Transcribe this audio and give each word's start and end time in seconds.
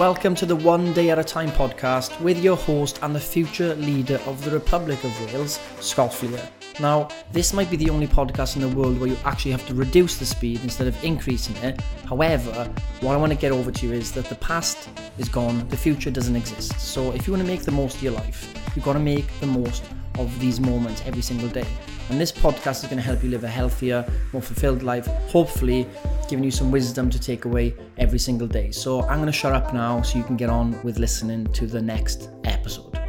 Welcome 0.00 0.34
to 0.36 0.46
the 0.46 0.56
One 0.56 0.94
Day 0.94 1.10
at 1.10 1.18
a 1.18 1.22
Time 1.22 1.50
podcast 1.50 2.18
with 2.22 2.42
your 2.42 2.56
host 2.56 2.98
and 3.02 3.14
the 3.14 3.20
future 3.20 3.74
leader 3.74 4.18
of 4.24 4.42
the 4.42 4.50
Republic 4.50 5.04
of 5.04 5.26
Wales, 5.26 5.60
Scott 5.80 6.14
Flear. 6.14 6.40
Now, 6.80 7.08
this 7.32 7.52
might 7.52 7.70
be 7.70 7.76
the 7.76 7.90
only 7.90 8.06
podcast 8.06 8.56
in 8.56 8.62
the 8.62 8.74
world 8.74 8.98
where 8.98 9.10
you 9.10 9.18
actually 9.26 9.50
have 9.50 9.66
to 9.66 9.74
reduce 9.74 10.16
the 10.16 10.24
speed 10.24 10.62
instead 10.62 10.86
of 10.86 11.04
increasing 11.04 11.54
it. 11.56 11.82
However, 12.08 12.72
what 13.02 13.12
I 13.12 13.18
want 13.18 13.32
to 13.32 13.38
get 13.38 13.52
over 13.52 13.70
to 13.70 13.86
you 13.86 13.92
is 13.92 14.10
that 14.12 14.24
the 14.24 14.36
past 14.36 14.88
is 15.18 15.28
gone, 15.28 15.68
the 15.68 15.76
future 15.76 16.10
doesn't 16.10 16.34
exist. 16.34 16.80
So, 16.80 17.12
if 17.12 17.26
you 17.26 17.34
want 17.34 17.44
to 17.44 17.52
make 17.52 17.64
the 17.64 17.72
most 17.72 17.96
of 17.96 18.02
your 18.02 18.12
life, 18.12 18.54
you've 18.74 18.86
got 18.86 18.94
to 18.94 19.00
make 19.00 19.28
the 19.40 19.48
most 19.48 19.84
of 20.18 20.40
these 20.40 20.60
moments 20.60 21.02
every 21.04 21.20
single 21.20 21.50
day. 21.50 21.66
And 22.10 22.20
this 22.20 22.32
podcast 22.32 22.82
is 22.82 22.86
going 22.86 22.96
to 22.96 23.02
help 23.02 23.22
you 23.22 23.30
live 23.30 23.44
a 23.44 23.48
healthier, 23.48 24.04
more 24.32 24.42
fulfilled 24.42 24.82
life, 24.82 25.06
hopefully 25.28 25.86
giving 26.28 26.42
you 26.42 26.50
some 26.50 26.72
wisdom 26.72 27.08
to 27.08 27.20
take 27.20 27.44
away 27.44 27.72
every 27.98 28.18
single 28.18 28.48
day. 28.48 28.72
So 28.72 29.02
I'm 29.02 29.18
going 29.18 29.26
to 29.26 29.32
shut 29.32 29.52
up 29.52 29.72
now 29.72 30.02
so 30.02 30.18
you 30.18 30.24
can 30.24 30.36
get 30.36 30.50
on 30.50 30.82
with 30.82 30.98
listening 30.98 31.46
to 31.52 31.68
the 31.68 31.80
next 31.80 32.28
episode. 32.42 33.00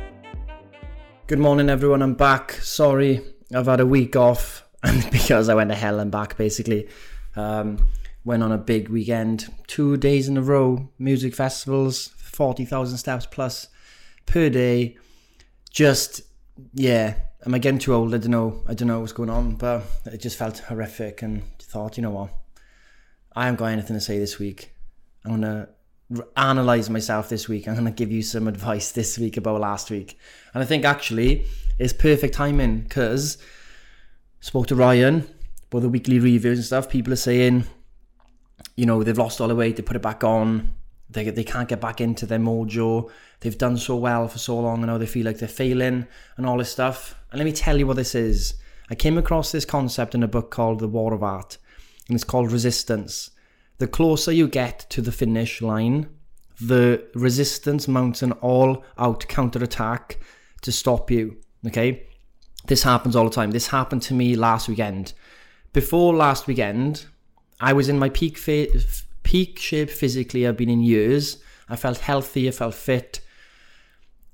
Good 1.26 1.40
morning, 1.40 1.68
everyone. 1.68 2.04
I'm 2.04 2.14
back. 2.14 2.52
Sorry, 2.52 3.22
I've 3.56 3.66
had 3.66 3.80
a 3.80 3.88
week 3.88 4.16
off 4.16 4.68
because 5.12 5.50
I 5.50 5.56
went 5.56 5.72
to 5.72 5.76
hell 5.76 6.00
and 6.00 6.12
back 6.12 6.38
basically. 6.38 6.88
Um, 7.36 7.88
went 8.23 8.44
on 8.44 8.52
a 8.52 8.58
big 8.59 8.90
weekend, 8.90 9.52
two 9.66 9.98
days 9.98 10.28
in 10.28 10.38
a 10.38 10.44
row, 10.44 10.92
music 11.00 11.34
festivals, 11.34 12.09
40,000 12.18 13.00
steps 13.00 13.26
plus 13.26 13.68
per 14.28 14.48
day. 14.50 14.95
Just, 15.72 16.22
yeah, 16.76 17.16
am 17.45 17.54
I 17.54 17.59
getting 17.59 17.80
too 17.80 17.94
old? 17.94 18.13
I 18.13 18.18
don't 18.18 18.31
know. 18.31 18.63
I 18.68 18.73
don't 18.73 18.88
know 18.88 19.00
what's 19.00 19.13
going 19.13 19.30
on, 19.30 19.55
but 19.55 19.84
it 20.05 20.18
just 20.18 20.38
felt 20.38 20.59
horrific 20.59 21.22
and 21.22 21.44
thought, 21.59 21.98
you 21.98 22.04
know 22.04 22.12
what? 22.12 22.30
I 23.36 23.45
haven't 23.45 23.58
got 23.58 23.67
anything 23.67 23.95
to 23.95 24.02
say 24.02 24.20
this 24.20 24.40
week. 24.40 24.73
I'm 25.26 25.41
to 25.41 25.70
analyze 26.36 26.90
myself 26.90 27.30
this 27.30 27.48
week. 27.48 27.67
I'm 27.67 27.76
going 27.76 27.86
to 27.86 27.91
give 27.91 28.12
you 28.12 28.22
some 28.22 28.48
advice 28.48 28.91
this 28.94 29.17
week 29.17 29.38
about 29.38 29.62
last 29.62 29.90
week. 29.90 30.20
And 30.53 30.62
I 30.62 30.66
think 30.66 30.86
actually 30.86 31.45
it's 31.80 31.94
perfect 31.94 32.34
timing 32.34 32.81
because 32.81 33.38
spoke 34.39 34.67
to 34.67 34.75
Ryan 34.75 35.28
about 35.69 35.84
the 35.84 35.89
weekly 35.89 36.19
reviews 36.19 36.58
and 36.58 36.66
stuff. 36.66 36.89
People 36.89 37.14
are 37.14 37.17
saying, 37.17 37.64
you 38.75 38.86
know, 38.86 39.03
they've 39.03 39.17
lost 39.17 39.39
all 39.39 39.47
the 39.47 39.56
weight, 39.56 39.78
they 39.78 39.81
put 39.81 39.95
it 39.95 40.02
back 40.02 40.23
on, 40.23 40.73
they, 41.12 41.30
they 41.30 41.44
can't 41.44 41.70
get 41.70 41.81
back 41.81 42.02
into 42.02 42.26
their 42.26 42.40
mojo. 42.40 43.09
They've 43.40 43.58
done 43.58 43.78
so 43.78 43.95
well 43.95 44.28
for 44.28 44.38
so 44.38 44.59
long, 44.59 44.80
and 44.80 44.88
now 44.88 44.98
they 44.98 45.06
feel 45.06 45.26
like 45.26 45.40
they're 45.40 45.48
failing 45.48 46.08
and 46.38 46.45
all 46.45 46.58
this 46.58 46.72
stuff. 46.72 47.16
And 47.31 47.40
let 47.40 47.45
me 47.45 47.52
tell 47.52 47.78
you 47.78 47.88
what 47.88 47.98
this 47.98 48.16
is. 48.16 48.56
I 48.90 48.95
came 48.95 49.18
across 49.18 49.52
this 49.52 49.66
concept 49.66 50.16
in 50.16 50.23
a 50.23 50.28
book 50.28 50.52
called 50.52 50.80
The 50.80 50.88
War 50.88 51.14
of 51.14 51.23
Art, 51.23 51.58
and 52.08 52.16
it's 52.16 52.23
called 52.23 52.52
resistance. 52.52 53.31
The 53.78 53.88
closer 53.88 54.31
you 54.31 54.48
get 54.48 54.86
to 54.90 55.02
the 55.02 55.12
finish 55.12 55.62
line, 55.62 56.09
the 56.59 57.03
resistance 57.16 57.88
mounts 57.88 58.22
an 58.22 58.34
all 58.34 58.84
out 58.98 59.28
counter 59.28 59.64
attack 59.64 60.20
to 60.62 60.72
stop 60.72 61.09
you. 61.09 61.38
Okay? 61.66 62.08
This 62.68 62.84
happens 62.84 63.16
all 63.16 63.25
the 63.25 63.31
time. 63.31 63.52
This 63.52 63.68
happened 63.68 64.03
to 64.03 64.14
me 64.14 64.36
last 64.36 64.70
weekend. 64.70 65.14
Before 65.73 66.14
last 66.14 66.48
weekend, 66.48 67.06
I 67.59 67.73
was 67.73 67.90
in 67.90 67.98
my 67.98 68.09
peak 68.09 68.38
fa- 68.38 68.68
peak 69.23 69.59
shape 69.59 69.89
physically 69.89 70.47
I've 70.47 70.58
been 70.58 70.69
in 70.69 70.81
years. 70.81 71.38
I 71.69 71.75
felt 71.75 72.00
healthy, 72.00 72.47
I 72.47 72.52
felt 72.52 72.75
fit. 72.75 73.22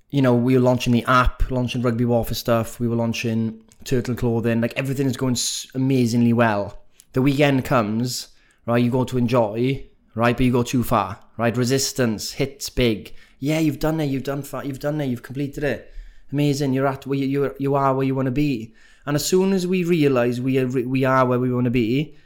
You 0.09 0.21
know, 0.21 0.33
we 0.33 0.55
were 0.55 0.61
launching 0.61 0.93
the 0.93 1.05
app, 1.05 1.51
launching 1.51 1.81
Rugby 1.81 2.05
Warfare 2.05 2.33
stuff, 2.33 2.79
we 2.79 2.87
were 2.87 2.95
launching 2.95 3.61
Turtle 3.83 4.15
Clothing, 4.15 4.61
like 4.61 4.77
everything 4.77 5.07
is 5.07 5.17
going 5.17 5.37
amazingly 5.75 6.33
well. 6.33 6.83
The 7.13 7.21
weekend 7.21 7.65
comes, 7.65 8.29
right? 8.65 8.83
You 8.83 8.91
go 8.91 9.03
to 9.05 9.17
enjoy, 9.17 9.85
right? 10.15 10.35
But 10.35 10.45
you 10.45 10.51
go 10.51 10.63
too 10.63 10.83
far, 10.83 11.19
right? 11.37 11.55
Resistance 11.55 12.33
hits 12.33 12.69
big. 12.69 13.13
Yeah, 13.39 13.59
you've 13.59 13.79
done 13.79 13.99
it. 13.99 14.05
You've 14.05 14.23
done 14.23 14.41
far. 14.41 14.65
You've 14.65 14.79
done 14.79 14.99
it. 14.99 15.07
You've 15.07 15.23
completed 15.23 15.63
it. 15.63 15.93
Amazing. 16.31 16.73
You're 16.73 16.87
at 16.87 17.05
where 17.05 17.17
you 17.17 17.27
you, 17.27 17.55
you 17.59 17.75
are 17.75 17.93
where 17.95 18.05
you 18.05 18.15
want 18.15 18.25
to 18.25 18.31
be. 18.31 18.73
And 19.05 19.15
as 19.15 19.25
soon 19.25 19.53
as 19.53 19.65
we 19.65 19.83
realize 19.83 20.41
we 20.41 20.59
are 20.59 20.67
we 20.67 21.05
are 21.05 21.25
where 21.25 21.39
we 21.39 21.53
want 21.53 21.65
to 21.65 21.71
be, 21.71 22.17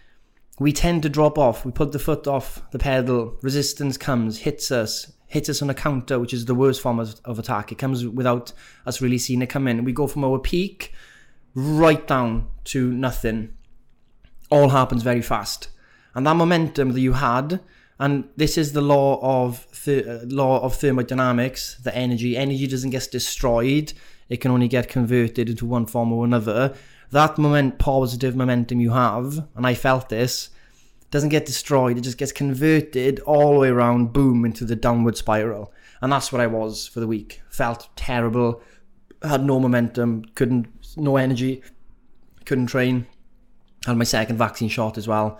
we 0.61 0.71
tend 0.71 1.01
to 1.01 1.09
drop 1.09 1.39
off. 1.39 1.65
We 1.65 1.71
put 1.71 1.91
the 1.91 1.97
foot 1.97 2.27
off 2.27 2.61
the 2.69 2.77
pedal. 2.77 3.35
Resistance 3.41 3.97
comes, 3.97 4.37
hits 4.37 4.71
us, 4.71 5.11
hits 5.25 5.49
us 5.49 5.63
on 5.63 5.71
a 5.71 5.73
counter, 5.73 6.19
which 6.19 6.35
is 6.35 6.45
the 6.45 6.53
worst 6.53 6.81
form 6.81 6.99
of, 6.99 7.19
of 7.25 7.39
attack. 7.39 7.71
It 7.71 7.79
comes 7.79 8.05
without 8.05 8.53
us 8.85 9.01
really 9.01 9.17
seeing 9.17 9.41
it 9.41 9.49
come 9.49 9.67
in. 9.67 9.83
We 9.83 9.91
go 9.91 10.05
from 10.05 10.23
our 10.23 10.37
peak 10.37 10.93
right 11.55 12.05
down 12.05 12.47
to 12.65 12.93
nothing. 12.93 13.53
All 14.51 14.69
happens 14.69 15.01
very 15.01 15.23
fast, 15.23 15.69
and 16.13 16.27
that 16.27 16.35
momentum 16.35 16.91
that 16.91 16.99
you 16.99 17.13
had, 17.13 17.59
and 17.99 18.25
this 18.37 18.55
is 18.55 18.73
the 18.73 18.81
law 18.81 19.19
of 19.21 19.65
the 19.85 20.21
uh, 20.21 20.25
law 20.25 20.61
of 20.61 20.75
thermodynamics. 20.75 21.77
The 21.81 21.95
energy, 21.95 22.37
energy 22.37 22.67
doesn't 22.67 22.91
get 22.91 23.07
destroyed; 23.11 23.93
it 24.29 24.41
can 24.41 24.51
only 24.51 24.67
get 24.67 24.89
converted 24.89 25.49
into 25.49 25.65
one 25.65 25.87
form 25.87 26.13
or 26.13 26.23
another 26.23 26.75
that 27.11 27.37
moment 27.37 27.79
positive 27.79 28.35
momentum 28.35 28.79
you 28.79 28.91
have, 28.91 29.47
and 29.55 29.65
I 29.65 29.73
felt 29.73 30.09
this, 30.09 30.49
doesn't 31.11 31.29
get 31.29 31.45
destroyed, 31.45 31.97
it 31.97 32.01
just 32.01 32.17
gets 32.17 32.31
converted 32.31 33.19
all 33.21 33.53
the 33.53 33.59
way 33.59 33.67
around, 33.69 34.13
boom, 34.13 34.45
into 34.45 34.63
the 34.65 34.75
downward 34.77 35.17
spiral. 35.17 35.73
And 36.01 36.11
that's 36.11 36.31
what 36.31 36.41
I 36.41 36.47
was 36.47 36.87
for 36.87 37.01
the 37.01 37.07
week. 37.07 37.41
Felt 37.49 37.89
terrible, 37.95 38.61
had 39.21 39.43
no 39.43 39.59
momentum, 39.59 40.23
couldn't, 40.35 40.67
no 40.97 41.17
energy, 41.17 41.61
couldn't 42.45 42.67
train. 42.67 43.05
Had 43.85 43.97
my 43.97 44.03
second 44.03 44.37
vaccine 44.37 44.69
shot 44.69 44.97
as 44.97 45.07
well. 45.07 45.39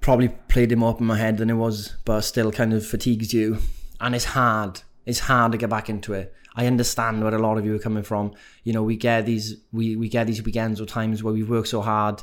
Probably 0.00 0.28
played 0.28 0.72
him 0.72 0.82
up 0.82 1.00
in 1.00 1.06
my 1.06 1.16
head 1.16 1.38
than 1.38 1.50
it 1.50 1.54
was, 1.54 1.96
but 2.04 2.22
still 2.22 2.50
kind 2.50 2.72
of 2.72 2.86
fatigues 2.86 3.32
you. 3.32 3.58
And 4.00 4.14
it's 4.14 4.24
hard. 4.24 4.82
It's 5.04 5.20
hard 5.20 5.52
to 5.52 5.58
get 5.58 5.70
back 5.70 5.88
into 5.88 6.12
it. 6.12 6.34
I 6.56 6.66
understand 6.66 7.22
where 7.22 7.34
a 7.34 7.38
lot 7.38 7.58
of 7.58 7.66
you 7.66 7.74
are 7.74 7.78
coming 7.78 8.02
from. 8.02 8.32
You 8.64 8.72
know, 8.72 8.82
we 8.82 8.96
get 8.96 9.26
these 9.26 9.56
we, 9.72 9.94
we 9.94 10.08
get 10.08 10.26
these 10.26 10.42
weekends 10.42 10.80
or 10.80 10.86
times 10.86 11.22
where 11.22 11.34
we 11.34 11.42
work 11.42 11.66
so 11.66 11.82
hard. 11.82 12.22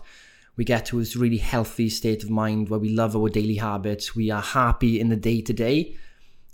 We 0.58 0.66
get 0.66 0.86
to 0.88 1.00
this 1.00 1.16
really 1.16 1.38
healthy 1.38 1.90
state 1.90 2.24
of 2.24 2.30
mind 2.30 2.70
where 2.70 2.80
we 2.80 2.90
love 2.90 3.16
our 3.16 3.30
daily 3.30 3.56
habits. 3.56 4.16
We 4.16 4.32
are 4.32 4.42
happy 4.42 5.00
in 5.00 5.10
the 5.10 5.16
day 5.16 5.42
to 5.42 5.54
day. 5.54 5.98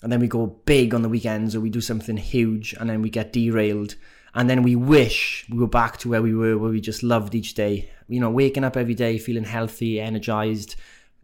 And 0.01 0.11
then 0.11 0.19
we 0.19 0.27
go 0.27 0.47
big 0.65 0.93
on 0.93 1.01
the 1.01 1.09
weekends 1.09 1.55
or 1.55 1.59
we 1.59 1.69
do 1.69 1.81
something 1.81 2.15
huge 2.15 2.73
and 2.73 2.89
then 2.89 3.01
we 3.01 3.09
get 3.09 3.33
derailed. 3.33 3.95
And 4.33 4.49
then 4.49 4.61
we 4.61 4.75
wish 4.75 5.45
we 5.49 5.57
were 5.57 5.67
back 5.67 5.97
to 5.97 6.09
where 6.09 6.21
we 6.21 6.33
were, 6.33 6.57
where 6.57 6.71
we 6.71 6.79
just 6.79 7.03
loved 7.03 7.35
each 7.35 7.55
day. 7.55 7.89
You 8.07 8.19
know, 8.19 8.29
waking 8.29 8.63
up 8.63 8.77
every 8.77 8.93
day, 8.93 9.17
feeling 9.17 9.43
healthy, 9.43 9.99
energized, 9.99 10.75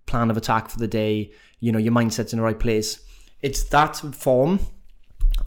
plan 0.05 0.29
of 0.29 0.37
attack 0.37 0.69
for 0.69 0.77
the 0.77 0.87
day, 0.87 1.31
you 1.59 1.71
know, 1.71 1.79
your 1.79 1.93
mindset's 1.93 2.33
in 2.33 2.39
the 2.39 2.43
right 2.43 2.59
place. 2.59 2.99
It's 3.41 3.63
that 3.65 3.95
form 3.95 4.59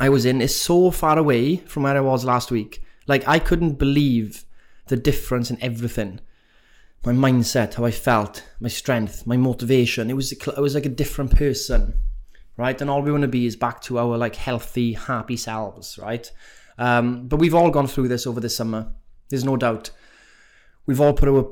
I 0.00 0.08
was 0.08 0.24
in 0.24 0.40
is 0.40 0.54
so 0.54 0.90
far 0.90 1.18
away 1.18 1.56
from 1.56 1.82
where 1.82 1.96
I 1.96 2.00
was 2.00 2.24
last 2.24 2.50
week. 2.50 2.82
Like 3.06 3.26
I 3.26 3.38
couldn't 3.38 3.78
believe 3.78 4.44
the 4.86 4.96
difference 4.96 5.50
in 5.50 5.62
everything. 5.62 6.20
My 7.04 7.12
mindset, 7.12 7.74
how 7.74 7.84
I 7.84 7.90
felt, 7.90 8.44
my 8.60 8.68
strength, 8.68 9.26
my 9.26 9.36
motivation. 9.36 10.10
It 10.10 10.14
was 10.14 10.32
it 10.32 10.58
was 10.58 10.74
like 10.74 10.86
a 10.86 10.90
different 10.90 11.36
person, 11.36 11.94
right? 12.56 12.80
And 12.80 12.90
all 12.90 13.02
we 13.02 13.12
want 13.12 13.22
to 13.22 13.28
be 13.28 13.46
is 13.46 13.56
back 13.56 13.80
to 13.82 13.98
our 13.98 14.16
like 14.16 14.36
healthy, 14.36 14.92
happy 14.92 15.36
selves, 15.36 15.98
right? 15.98 16.30
Um, 16.76 17.26
but 17.26 17.38
we've 17.38 17.54
all 17.54 17.70
gone 17.70 17.88
through 17.88 18.08
this 18.08 18.26
over 18.26 18.40
the 18.40 18.48
summer. 18.48 18.92
There's 19.30 19.44
no 19.44 19.56
doubt. 19.56 19.90
We've 20.86 21.00
all 21.00 21.12
put 21.12 21.28
our 21.28 21.50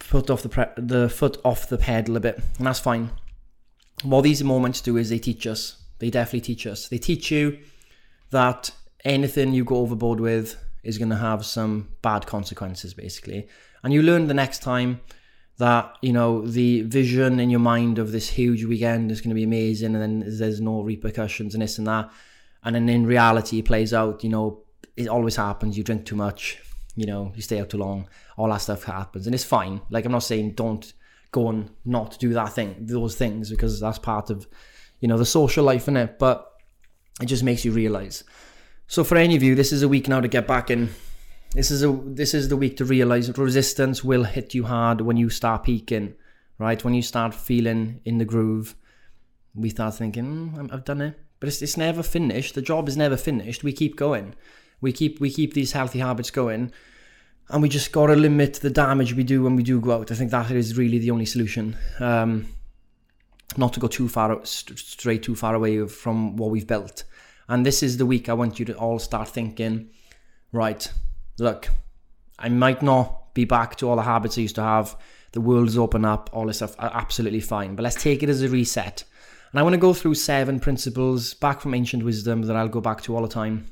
foot 0.00 0.30
off 0.30 0.42
the 0.42 0.48
pre- 0.48 0.74
the 0.76 1.08
foot 1.08 1.38
off 1.44 1.68
the 1.68 1.78
pedal 1.78 2.16
a 2.16 2.20
bit, 2.20 2.40
and 2.58 2.66
that's 2.66 2.80
fine. 2.80 3.10
What 4.02 4.22
these 4.22 4.42
moments 4.42 4.80
do 4.80 4.96
is 4.96 5.10
they 5.10 5.18
teach 5.18 5.46
us. 5.46 5.76
They 5.98 6.10
definitely 6.10 6.40
teach 6.40 6.66
us. 6.66 6.88
They 6.88 6.98
teach 6.98 7.30
you 7.30 7.58
that 8.34 8.70
anything 9.04 9.54
you 9.54 9.64
go 9.64 9.76
overboard 9.76 10.18
with 10.18 10.56
is 10.82 10.98
going 10.98 11.10
to 11.10 11.16
have 11.16 11.44
some 11.44 11.88
bad 12.02 12.26
consequences, 12.26 12.92
basically. 12.92 13.48
And 13.82 13.92
you 13.92 14.02
learn 14.02 14.26
the 14.26 14.34
next 14.34 14.60
time 14.60 15.00
that, 15.58 15.96
you 16.02 16.12
know, 16.12 16.44
the 16.44 16.82
vision 16.82 17.38
in 17.38 17.48
your 17.48 17.60
mind 17.60 17.98
of 17.98 18.10
this 18.10 18.28
huge 18.28 18.64
weekend 18.64 19.12
is 19.12 19.20
going 19.20 19.30
to 19.30 19.34
be 19.36 19.44
amazing 19.44 19.94
and 19.94 20.02
then 20.02 20.38
there's 20.38 20.60
no 20.60 20.82
repercussions 20.82 21.54
and 21.54 21.62
this 21.62 21.78
and 21.78 21.86
that. 21.86 22.10
And 22.64 22.74
then 22.74 22.88
in 22.88 23.06
reality, 23.06 23.60
it 23.60 23.66
plays 23.66 23.94
out, 23.94 24.24
you 24.24 24.30
know, 24.30 24.62
it 24.96 25.06
always 25.06 25.36
happens. 25.36 25.78
You 25.78 25.84
drink 25.84 26.04
too 26.04 26.16
much, 26.16 26.58
you 26.96 27.06
know, 27.06 27.32
you 27.36 27.42
stay 27.42 27.60
out 27.60 27.70
too 27.70 27.78
long, 27.78 28.08
all 28.36 28.48
that 28.48 28.62
stuff 28.62 28.82
happens. 28.82 29.26
And 29.26 29.34
it's 29.34 29.44
fine. 29.44 29.80
Like, 29.90 30.06
I'm 30.06 30.12
not 30.12 30.24
saying 30.24 30.54
don't 30.54 30.92
go 31.30 31.50
and 31.50 31.70
not 31.84 32.18
do 32.18 32.32
that 32.32 32.52
thing, 32.52 32.74
those 32.80 33.14
things, 33.14 33.50
because 33.50 33.78
that's 33.78 33.98
part 34.00 34.30
of, 34.30 34.48
you 35.00 35.06
know, 35.06 35.18
the 35.18 35.24
social 35.24 35.64
life 35.64 35.86
in 35.86 35.96
it. 35.96 36.18
But 36.18 36.50
it 37.20 37.26
just 37.26 37.42
makes 37.42 37.64
you 37.64 37.72
realize. 37.72 38.24
So 38.86 39.04
for 39.04 39.16
any 39.16 39.36
of 39.36 39.42
you, 39.42 39.54
this 39.54 39.72
is 39.72 39.82
a 39.82 39.88
week 39.88 40.08
now 40.08 40.20
to 40.20 40.28
get 40.28 40.46
back 40.46 40.70
in. 40.70 40.90
This 41.52 41.70
is 41.70 41.84
a 41.84 41.92
this 42.04 42.34
is 42.34 42.48
the 42.48 42.56
week 42.56 42.76
to 42.78 42.84
realize 42.84 43.36
resistance 43.38 44.02
will 44.02 44.24
hit 44.24 44.54
you 44.54 44.64
hard 44.64 45.00
when 45.00 45.16
you 45.16 45.30
start 45.30 45.64
peaking, 45.64 46.14
right? 46.58 46.82
When 46.84 46.94
you 46.94 47.02
start 47.02 47.32
feeling 47.32 48.00
in 48.04 48.18
the 48.18 48.24
groove, 48.24 48.74
we 49.54 49.70
start 49.70 49.94
thinking, 49.94 50.52
mm, 50.56 50.72
"I've 50.72 50.84
done 50.84 51.00
it," 51.00 51.14
but 51.38 51.48
it's 51.48 51.62
it's 51.62 51.76
never 51.76 52.02
finished. 52.02 52.56
The 52.56 52.62
job 52.62 52.88
is 52.88 52.96
never 52.96 53.16
finished. 53.16 53.62
We 53.62 53.72
keep 53.72 53.96
going. 53.96 54.34
We 54.80 54.92
keep 54.92 55.20
we 55.20 55.30
keep 55.30 55.54
these 55.54 55.72
healthy 55.72 56.00
habits 56.00 56.32
going, 56.32 56.72
and 57.50 57.62
we 57.62 57.68
just 57.68 57.92
got 57.92 58.08
to 58.08 58.16
limit 58.16 58.54
the 58.54 58.70
damage 58.70 59.14
we 59.14 59.22
do 59.22 59.44
when 59.44 59.54
we 59.54 59.62
do 59.62 59.80
go 59.80 59.92
out. 59.92 60.10
I 60.10 60.16
think 60.16 60.32
that 60.32 60.50
is 60.50 60.76
really 60.76 60.98
the 60.98 61.12
only 61.12 61.26
solution. 61.26 61.76
Um, 62.00 62.46
not 63.56 63.72
to 63.74 63.80
go 63.80 63.86
too 63.86 64.08
far 64.08 64.40
straight 64.44 65.22
too 65.22 65.34
far 65.34 65.54
away 65.54 65.86
from 65.86 66.36
what 66.36 66.50
we've 66.50 66.66
built. 66.66 67.04
And 67.48 67.64
this 67.64 67.82
is 67.82 67.96
the 67.96 68.06
week 68.06 68.28
I 68.28 68.32
want 68.32 68.58
you 68.58 68.64
to 68.66 68.74
all 68.74 68.98
start 68.98 69.28
thinking, 69.28 69.90
right, 70.52 70.90
look, 71.38 71.68
I 72.38 72.48
might 72.48 72.82
not 72.82 73.34
be 73.34 73.44
back 73.44 73.76
to 73.76 73.88
all 73.88 73.96
the 73.96 74.02
habits 74.02 74.38
I 74.38 74.42
used 74.42 74.54
to 74.56 74.62
have. 74.62 74.96
The 75.32 75.40
world's 75.40 75.76
open 75.76 76.04
up, 76.04 76.30
all 76.32 76.46
this 76.46 76.56
stuff, 76.58 76.74
absolutely 76.78 77.40
fine. 77.40 77.74
But 77.74 77.82
let's 77.82 78.00
take 78.00 78.22
it 78.22 78.28
as 78.28 78.42
a 78.42 78.48
reset. 78.48 79.04
And 79.52 79.60
I 79.60 79.62
want 79.62 79.74
to 79.74 79.78
go 79.78 79.92
through 79.92 80.14
seven 80.14 80.58
principles 80.58 81.34
back 81.34 81.60
from 81.60 81.74
ancient 81.74 82.04
wisdom 82.04 82.42
that 82.42 82.56
I'll 82.56 82.68
go 82.68 82.80
back 82.80 83.02
to 83.02 83.14
all 83.14 83.22
the 83.22 83.28
time. 83.28 83.66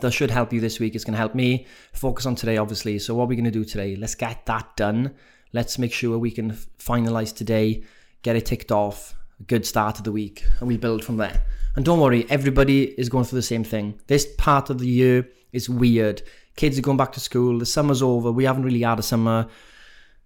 That 0.00 0.12
should 0.12 0.30
help 0.30 0.52
you 0.52 0.60
this 0.60 0.78
week. 0.80 0.94
It's 0.94 1.04
going 1.04 1.12
to 1.12 1.18
help 1.18 1.34
me 1.34 1.66
focus 1.92 2.26
on 2.26 2.34
today, 2.34 2.56
obviously. 2.56 2.98
So, 2.98 3.14
what 3.14 3.28
we're 3.28 3.36
going 3.36 3.44
to 3.44 3.50
do 3.50 3.64
today? 3.64 3.96
Let's 3.96 4.14
get 4.14 4.44
that 4.46 4.76
done. 4.76 5.14
Let's 5.52 5.78
make 5.78 5.92
sure 5.92 6.18
we 6.18 6.30
can 6.30 6.52
finalize 6.78 7.34
today, 7.34 7.84
get 8.26 8.34
it 8.34 8.44
ticked 8.44 8.72
off, 8.72 9.14
a 9.38 9.44
good 9.44 9.64
start 9.64 9.98
of 9.98 10.04
the 10.04 10.10
week, 10.10 10.44
and 10.58 10.66
we 10.66 10.76
build 10.76 11.04
from 11.04 11.16
there. 11.16 11.44
And 11.76 11.84
don't 11.84 12.00
worry, 12.00 12.26
everybody 12.28 12.86
is 12.98 13.08
going 13.08 13.24
through 13.24 13.38
the 13.38 13.42
same 13.54 13.62
thing. 13.62 14.00
This 14.08 14.26
part 14.36 14.68
of 14.68 14.80
the 14.80 14.88
year 14.88 15.28
is 15.52 15.70
weird. 15.70 16.22
Kids 16.56 16.76
are 16.76 16.82
going 16.82 16.96
back 16.96 17.12
to 17.12 17.20
school. 17.20 17.60
The 17.60 17.66
summer's 17.66 18.02
over. 18.02 18.32
We 18.32 18.42
haven't 18.42 18.64
really 18.64 18.82
had 18.82 18.98
a 18.98 19.02
summer. 19.02 19.46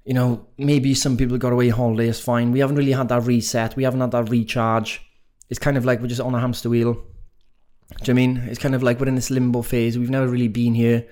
You 0.06 0.14
know, 0.14 0.46
maybe 0.56 0.94
some 0.94 1.18
people 1.18 1.36
got 1.36 1.52
away 1.52 1.68
holiday, 1.68 2.04
holidays, 2.04 2.20
fine. 2.20 2.52
We 2.52 2.60
haven't 2.60 2.76
really 2.76 2.92
had 2.92 3.10
that 3.10 3.24
reset. 3.24 3.76
We 3.76 3.84
haven't 3.84 4.00
had 4.00 4.12
that 4.12 4.30
recharge. 4.30 5.02
It's 5.50 5.58
kind 5.58 5.76
of 5.76 5.84
like 5.84 6.00
we're 6.00 6.06
just 6.06 6.22
on 6.22 6.34
a 6.34 6.40
hamster 6.40 6.70
wheel. 6.70 6.94
Do 6.94 7.00
you 8.04 8.14
know 8.14 8.22
I 8.22 8.26
mean? 8.26 8.36
It's 8.48 8.58
kind 8.58 8.74
of 8.74 8.82
like 8.82 8.98
we're 8.98 9.08
in 9.08 9.16
this 9.16 9.30
limbo 9.30 9.60
phase. 9.60 9.98
We've 9.98 10.08
never 10.08 10.26
really 10.26 10.48
been 10.48 10.74
here 10.74 11.06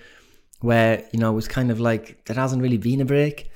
where, 0.61 1.05
you 1.13 1.19
know, 1.19 1.37
it's 1.37 1.49
kind 1.49 1.71
of 1.71 1.81
like 1.81 2.25
there 2.25 2.37
hasn't 2.37 2.63
really 2.63 2.79
been 2.79 3.03
a 3.03 3.05
break. 3.05 3.51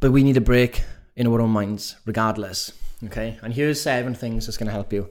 But 0.00 0.12
we 0.12 0.22
need 0.22 0.36
a 0.36 0.42
break 0.42 0.82
in 1.16 1.26
our 1.26 1.40
own 1.40 1.50
minds, 1.50 1.96
regardless. 2.06 2.72
Okay? 3.04 3.38
And 3.42 3.54
here's 3.54 3.80
seven 3.80 4.14
things 4.14 4.46
that's 4.46 4.56
going 4.56 4.68
to 4.68 4.72
help 4.72 4.92
you 4.92 5.08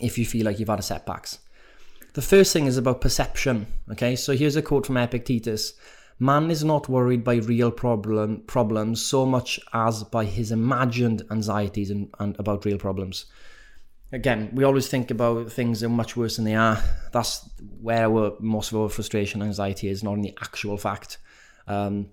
if 0.00 0.18
you 0.18 0.26
feel 0.26 0.46
like 0.46 0.58
you've 0.58 0.68
had 0.68 0.78
a 0.78 0.82
setbacks. 0.82 1.38
The 2.14 2.22
first 2.22 2.52
thing 2.52 2.66
is 2.66 2.76
about 2.76 3.00
perception. 3.00 3.66
Okay, 3.92 4.16
so 4.16 4.32
here's 4.32 4.56
a 4.56 4.62
quote 4.62 4.86
from 4.86 4.96
Epictetus 4.96 5.74
Man 6.18 6.50
is 6.50 6.64
not 6.64 6.88
worried 6.88 7.22
by 7.22 7.36
real 7.36 7.70
problem, 7.70 8.42
problems 8.46 9.04
so 9.04 9.24
much 9.24 9.60
as 9.72 10.02
by 10.02 10.24
his 10.24 10.50
imagined 10.50 11.22
anxieties 11.30 11.90
and, 11.90 12.10
and 12.18 12.38
about 12.40 12.64
real 12.64 12.78
problems. 12.78 13.26
Again, 14.10 14.50
we 14.52 14.64
always 14.64 14.88
think 14.88 15.10
about 15.10 15.52
things 15.52 15.82
are 15.84 15.88
much 15.88 16.16
worse 16.16 16.36
than 16.36 16.44
they 16.44 16.54
are. 16.54 16.82
That's 17.12 17.48
where 17.80 18.08
most 18.40 18.72
of 18.72 18.80
our 18.80 18.88
frustration 18.88 19.42
anxiety 19.42 19.88
is, 19.88 20.02
not 20.02 20.14
in 20.14 20.22
the 20.22 20.34
actual 20.40 20.76
fact. 20.76 21.18
Um, 21.68 22.08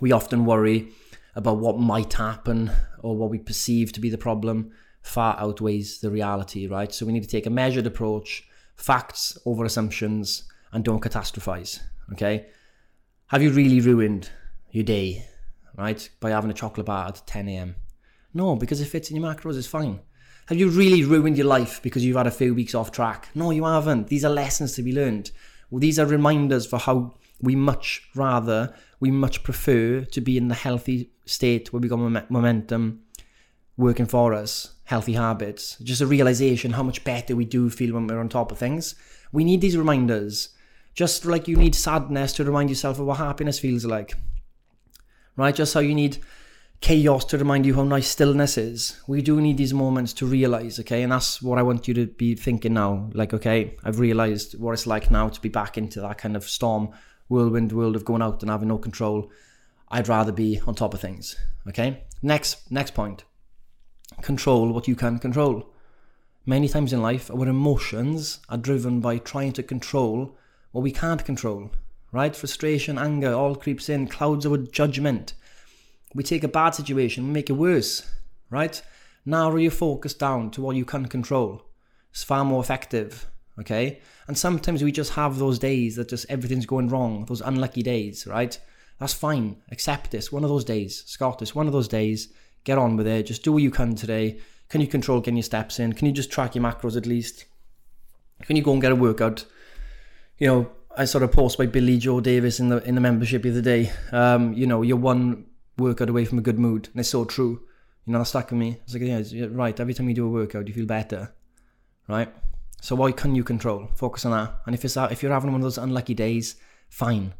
we 0.00 0.12
often 0.12 0.44
worry 0.44 0.92
about 1.36 1.58
what 1.58 1.78
might 1.78 2.14
happen 2.14 2.72
or 3.00 3.16
what 3.16 3.30
we 3.30 3.38
perceive 3.38 3.92
to 3.92 4.00
be 4.00 4.10
the 4.10 4.18
problem 4.18 4.72
far 5.02 5.38
outweighs 5.38 6.00
the 6.00 6.10
reality, 6.10 6.66
right? 6.66 6.92
So 6.92 7.06
we 7.06 7.12
need 7.12 7.22
to 7.22 7.28
take 7.28 7.46
a 7.46 7.50
measured 7.50 7.86
approach, 7.86 8.48
facts 8.74 9.38
over 9.46 9.64
assumptions, 9.64 10.48
and 10.72 10.84
don't 10.84 11.02
catastrophize, 11.02 11.80
okay? 12.12 12.46
Have 13.28 13.42
you 13.42 13.50
really 13.50 13.80
ruined 13.80 14.30
your 14.72 14.82
day, 14.82 15.24
right, 15.76 16.08
by 16.18 16.30
having 16.30 16.50
a 16.50 16.54
chocolate 16.54 16.86
bar 16.86 17.08
at 17.08 17.22
10 17.26 17.48
a.m.? 17.48 17.76
No, 18.34 18.56
because 18.56 18.80
it 18.80 18.86
fits 18.86 19.10
in 19.10 19.16
your 19.16 19.32
macros, 19.32 19.56
it's 19.56 19.66
fine. 19.66 20.00
Have 20.46 20.58
you 20.58 20.68
really 20.68 21.04
ruined 21.04 21.36
your 21.36 21.46
life 21.46 21.80
because 21.82 22.04
you've 22.04 22.16
had 22.16 22.26
a 22.26 22.32
few 22.32 22.54
weeks 22.54 22.74
off 22.74 22.92
track? 22.92 23.28
No, 23.34 23.50
you 23.50 23.64
haven't. 23.64 24.08
These 24.08 24.24
are 24.24 24.30
lessons 24.30 24.72
to 24.74 24.82
be 24.82 24.92
learned. 24.92 25.30
Well, 25.70 25.80
these 25.80 25.98
are 25.98 26.06
reminders 26.06 26.66
for 26.66 26.78
how 26.78 27.14
we 27.40 27.54
much 27.54 28.08
rather, 28.14 28.74
we 29.00 29.10
much 29.10 29.42
prefer 29.42 30.02
to 30.02 30.20
be 30.20 30.36
in 30.36 30.48
the 30.48 30.54
healthy 30.54 31.10
state 31.24 31.72
where 31.72 31.80
we 31.80 31.88
got 31.88 32.30
momentum 32.30 33.02
working 33.76 34.06
for 34.06 34.32
us, 34.32 34.74
healthy 34.84 35.12
habits, 35.12 35.76
just 35.82 36.00
a 36.00 36.06
realization 36.06 36.72
how 36.72 36.82
much 36.82 37.04
better 37.04 37.36
we 37.36 37.44
do 37.44 37.68
feel 37.68 37.94
when 37.94 38.06
we're 38.06 38.20
on 38.20 38.28
top 38.28 38.50
of 38.50 38.58
things. 38.58 38.94
We 39.32 39.44
need 39.44 39.60
these 39.60 39.76
reminders, 39.76 40.50
just 40.94 41.26
like 41.26 41.46
you 41.46 41.56
need 41.56 41.74
sadness 41.74 42.32
to 42.34 42.44
remind 42.44 42.70
yourself 42.70 42.98
of 42.98 43.06
what 43.06 43.18
happiness 43.18 43.58
feels 43.58 43.84
like. 43.84 44.14
Right? 45.36 45.54
Just 45.54 45.74
how 45.74 45.80
you 45.80 45.94
need 45.94 46.18
chaos 46.80 47.24
to 47.26 47.38
remind 47.38 47.66
you 47.66 47.74
how 47.74 47.84
nice 47.84 48.08
stillness 48.08 48.56
is. 48.56 49.00
We 49.06 49.22
do 49.22 49.40
need 49.40 49.56
these 49.56 49.74
moments 49.74 50.12
to 50.14 50.26
realize, 50.26 50.78
okay? 50.80 51.02
And 51.02 51.12
that's 51.12 51.42
what 51.42 51.58
I 51.58 51.62
want 51.62 51.88
you 51.88 51.94
to 51.94 52.06
be 52.06 52.34
thinking 52.34 52.74
now. 52.74 53.10
Like, 53.12 53.34
okay, 53.34 53.76
I've 53.84 53.98
realized 53.98 54.58
what 54.58 54.72
it's 54.72 54.86
like 54.86 55.10
now 55.10 55.28
to 55.28 55.40
be 55.40 55.48
back 55.48 55.76
into 55.76 56.00
that 56.00 56.18
kind 56.18 56.36
of 56.36 56.44
storm, 56.44 56.90
whirlwind 57.28 57.72
world 57.72 57.96
of 57.96 58.04
going 58.04 58.22
out 58.22 58.42
and 58.42 58.50
having 58.50 58.68
no 58.68 58.78
control. 58.78 59.30
I'd 59.88 60.08
rather 60.08 60.32
be 60.32 60.60
on 60.66 60.74
top 60.74 60.94
of 60.94 61.00
things. 61.00 61.36
Okay? 61.68 62.04
Next 62.22 62.70
next 62.70 62.94
point 62.94 63.24
control 64.22 64.72
what 64.72 64.88
you 64.88 64.96
can 64.96 65.18
control. 65.18 65.72
Many 66.44 66.68
times 66.68 66.92
in 66.92 67.02
life, 67.02 67.30
our 67.30 67.48
emotions 67.48 68.38
are 68.48 68.56
driven 68.56 69.00
by 69.00 69.18
trying 69.18 69.52
to 69.54 69.62
control 69.62 70.36
what 70.70 70.82
we 70.82 70.92
can't 70.92 71.24
control, 71.24 71.72
right? 72.12 72.36
Frustration, 72.36 72.98
anger, 72.98 73.32
all 73.32 73.56
creeps 73.56 73.88
in, 73.88 74.06
clouds 74.06 74.46
our 74.46 74.56
judgment. 74.56 75.34
We 76.14 76.22
take 76.22 76.44
a 76.44 76.48
bad 76.48 76.70
situation, 76.70 77.26
we 77.26 77.32
make 77.32 77.50
it 77.50 77.54
worse, 77.54 78.08
right? 78.48 78.80
Narrow 79.24 79.56
your 79.56 79.72
focus 79.72 80.14
down 80.14 80.52
to 80.52 80.60
what 80.60 80.76
you 80.76 80.84
can 80.84 81.06
control. 81.06 81.66
It's 82.10 82.22
far 82.22 82.44
more 82.44 82.62
effective, 82.62 83.26
okay? 83.60 84.00
And 84.28 84.36
sometimes 84.36 84.82
we 84.82 84.92
just 84.92 85.12
have 85.12 85.38
those 85.38 85.58
days 85.58 85.96
that 85.96 86.08
just 86.08 86.26
everything's 86.28 86.66
going 86.66 86.88
wrong, 86.88 87.24
those 87.26 87.40
unlucky 87.40 87.82
days, 87.82 88.26
right? 88.26 88.58
That's 88.98 89.14
fine. 89.14 89.62
Accept 89.70 90.10
this. 90.10 90.32
One 90.32 90.44
of 90.44 90.50
those 90.50 90.64
days. 90.64 91.04
Scott, 91.06 91.42
it's 91.42 91.54
one 91.54 91.66
of 91.66 91.72
those 91.72 91.88
days 91.88 92.32
Get 92.66 92.78
on 92.78 92.96
with 92.96 93.06
it. 93.06 93.22
Just 93.26 93.44
do 93.44 93.52
what 93.52 93.62
you 93.62 93.70
can 93.70 93.94
today. 93.94 94.40
Can 94.68 94.80
you 94.80 94.88
control 94.88 95.20
getting 95.20 95.36
your 95.36 95.44
steps 95.44 95.78
in? 95.78 95.92
Can 95.92 96.08
you 96.08 96.12
just 96.12 96.32
track 96.32 96.56
your 96.56 96.64
macros 96.64 96.96
at 96.96 97.06
least? 97.06 97.44
Can 98.42 98.56
you 98.56 98.62
go 98.62 98.72
and 98.72 98.82
get 98.82 98.90
a 98.90 98.96
workout? 98.96 99.44
You 100.38 100.48
know, 100.48 100.70
I 100.96 101.04
saw 101.04 101.20
a 101.20 101.28
post 101.28 101.58
by 101.58 101.66
Billy 101.66 101.96
Joe 101.96 102.18
Davis 102.18 102.58
in 102.58 102.70
the 102.70 102.82
in 102.82 102.96
the 102.96 103.00
membership 103.00 103.44
the 103.44 103.50
other 103.50 103.62
day. 103.62 103.92
Um, 104.10 104.52
you 104.52 104.66
know, 104.66 104.82
you're 104.82 104.96
one 104.96 105.46
workout 105.78 106.10
away 106.10 106.24
from 106.24 106.38
a 106.38 106.42
good 106.42 106.58
mood, 106.58 106.88
and 106.90 106.98
it's 106.98 107.08
so 107.08 107.24
true. 107.24 107.60
You 108.04 108.12
know, 108.12 108.18
that 108.18 108.24
stuck 108.24 108.50
with 108.50 108.58
me. 108.58 108.80
It's 108.82 108.94
like, 108.94 109.02
yeah, 109.32 109.46
right. 109.48 109.78
Every 109.78 109.94
time 109.94 110.08
you 110.08 110.16
do 110.16 110.26
a 110.26 110.30
workout, 110.30 110.66
you 110.66 110.74
feel 110.74 110.86
better, 110.86 111.32
right? 112.08 112.34
So 112.80 112.94
what 112.94 113.16
can 113.16 113.34
you 113.34 113.42
control? 113.42 113.88
Focus 113.96 114.24
on 114.24 114.32
that. 114.32 114.60
And 114.66 114.74
if 114.74 114.84
it's 114.84 114.96
if 114.96 115.22
you're 115.22 115.32
having 115.32 115.52
one 115.52 115.60
of 115.60 115.64
those 115.64 115.78
unlucky 115.78 116.14
days, 116.14 116.56
fine. 116.88 117.34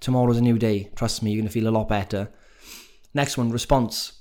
Tomorrow's 0.00 0.38
a 0.38 0.42
new 0.42 0.58
day. 0.58 0.90
Trust 0.96 1.22
me, 1.22 1.30
you're 1.30 1.42
gonna 1.42 1.50
feel 1.50 1.68
a 1.68 1.70
lot 1.70 1.88
better. 1.88 2.30
Next 3.14 3.36
one, 3.36 3.50
response. 3.50 4.12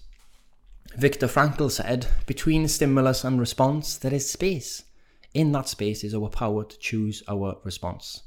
Viktor 0.97 1.27
Frankl 1.27 1.69
said, 1.69 2.07
between 2.25 2.67
stimulus 2.67 3.23
and 3.23 3.39
response, 3.39 3.97
there 3.97 4.13
is 4.13 4.29
space. 4.29 4.83
In 5.33 5.51
that 5.51 5.69
space 5.69 6.03
is 6.03 6.15
our 6.15 6.29
power 6.29 6.63
to 6.63 6.79
choose 6.79 7.21
our 7.27 7.57
response. 7.63 8.23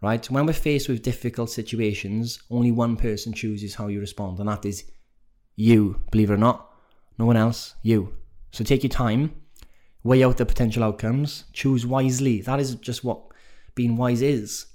Right? 0.00 0.24
When 0.30 0.46
we're 0.46 0.52
faced 0.52 0.88
with 0.88 1.02
difficult 1.02 1.50
situations, 1.50 2.40
only 2.50 2.70
one 2.70 2.96
person 2.96 3.32
chooses 3.32 3.74
how 3.74 3.88
you 3.88 3.98
respond, 3.98 4.38
and 4.38 4.48
that 4.48 4.64
is 4.64 4.84
you, 5.56 6.00
believe 6.10 6.30
it 6.30 6.34
or 6.34 6.38
not. 6.38 6.70
No 7.18 7.24
one 7.24 7.36
else, 7.36 7.74
you. 7.82 8.14
So 8.52 8.62
take 8.62 8.82
your 8.82 8.90
time, 8.90 9.34
weigh 10.06 10.24
out 10.24 10.36
the 10.36 10.46
potential 10.46 10.84
outcomes, 10.84 11.44
choose 11.52 11.84
wisely. 11.84 12.40
That 12.40 12.60
is 12.60 12.76
just 12.76 13.04
what 13.04 13.20
being 13.74 13.96
wise 13.96 14.22
is. 14.22 14.66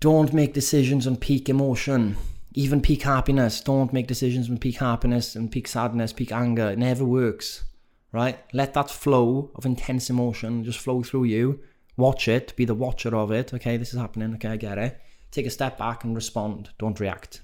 Don't 0.00 0.32
make 0.32 0.52
decisions 0.52 1.06
on 1.06 1.16
peak 1.16 1.48
emotion 1.48 2.16
even 2.56 2.80
peak 2.80 3.02
happiness. 3.02 3.60
Don't 3.60 3.92
make 3.92 4.06
decisions 4.06 4.48
on 4.48 4.56
peak 4.56 4.76
happiness 4.76 5.36
and 5.36 5.52
peak 5.52 5.68
sadness, 5.68 6.14
peak 6.14 6.32
anger. 6.32 6.70
It 6.70 6.78
never 6.78 7.04
works, 7.04 7.64
right? 8.12 8.38
Let 8.54 8.72
that 8.74 8.90
flow 8.90 9.50
of 9.54 9.66
intense 9.66 10.08
emotion 10.08 10.64
just 10.64 10.78
flow 10.78 11.02
through 11.02 11.24
you. 11.24 11.60
Watch 11.98 12.28
it, 12.28 12.56
be 12.56 12.64
the 12.64 12.74
watcher 12.74 13.14
of 13.14 13.30
it. 13.30 13.52
Okay, 13.52 13.76
this 13.76 13.92
is 13.92 14.00
happening. 14.00 14.34
Okay, 14.34 14.48
I 14.48 14.56
get 14.56 14.78
it. 14.78 14.98
Take 15.30 15.44
a 15.44 15.50
step 15.50 15.76
back 15.76 16.02
and 16.02 16.14
respond. 16.14 16.70
Don't 16.78 16.98
react. 16.98 17.42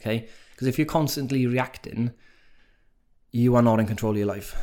Okay, 0.00 0.28
because 0.50 0.66
if 0.66 0.78
you're 0.78 0.86
constantly 0.86 1.46
reacting, 1.46 2.10
you 3.30 3.54
are 3.54 3.62
not 3.62 3.78
in 3.78 3.86
control 3.86 4.12
of 4.12 4.18
your 4.18 4.26
life. 4.26 4.56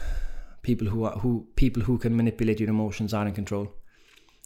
People 0.65 0.87
who 0.87 1.03
are 1.03 1.19
who 1.19 1.45
people 1.55 1.83
who 1.83 1.99
can 1.99 2.17
manipulate 2.17 2.59
your 2.59 2.69
emotions 2.69 3.13
are 3.13 3.27
in 3.27 3.35
control. 3.35 3.71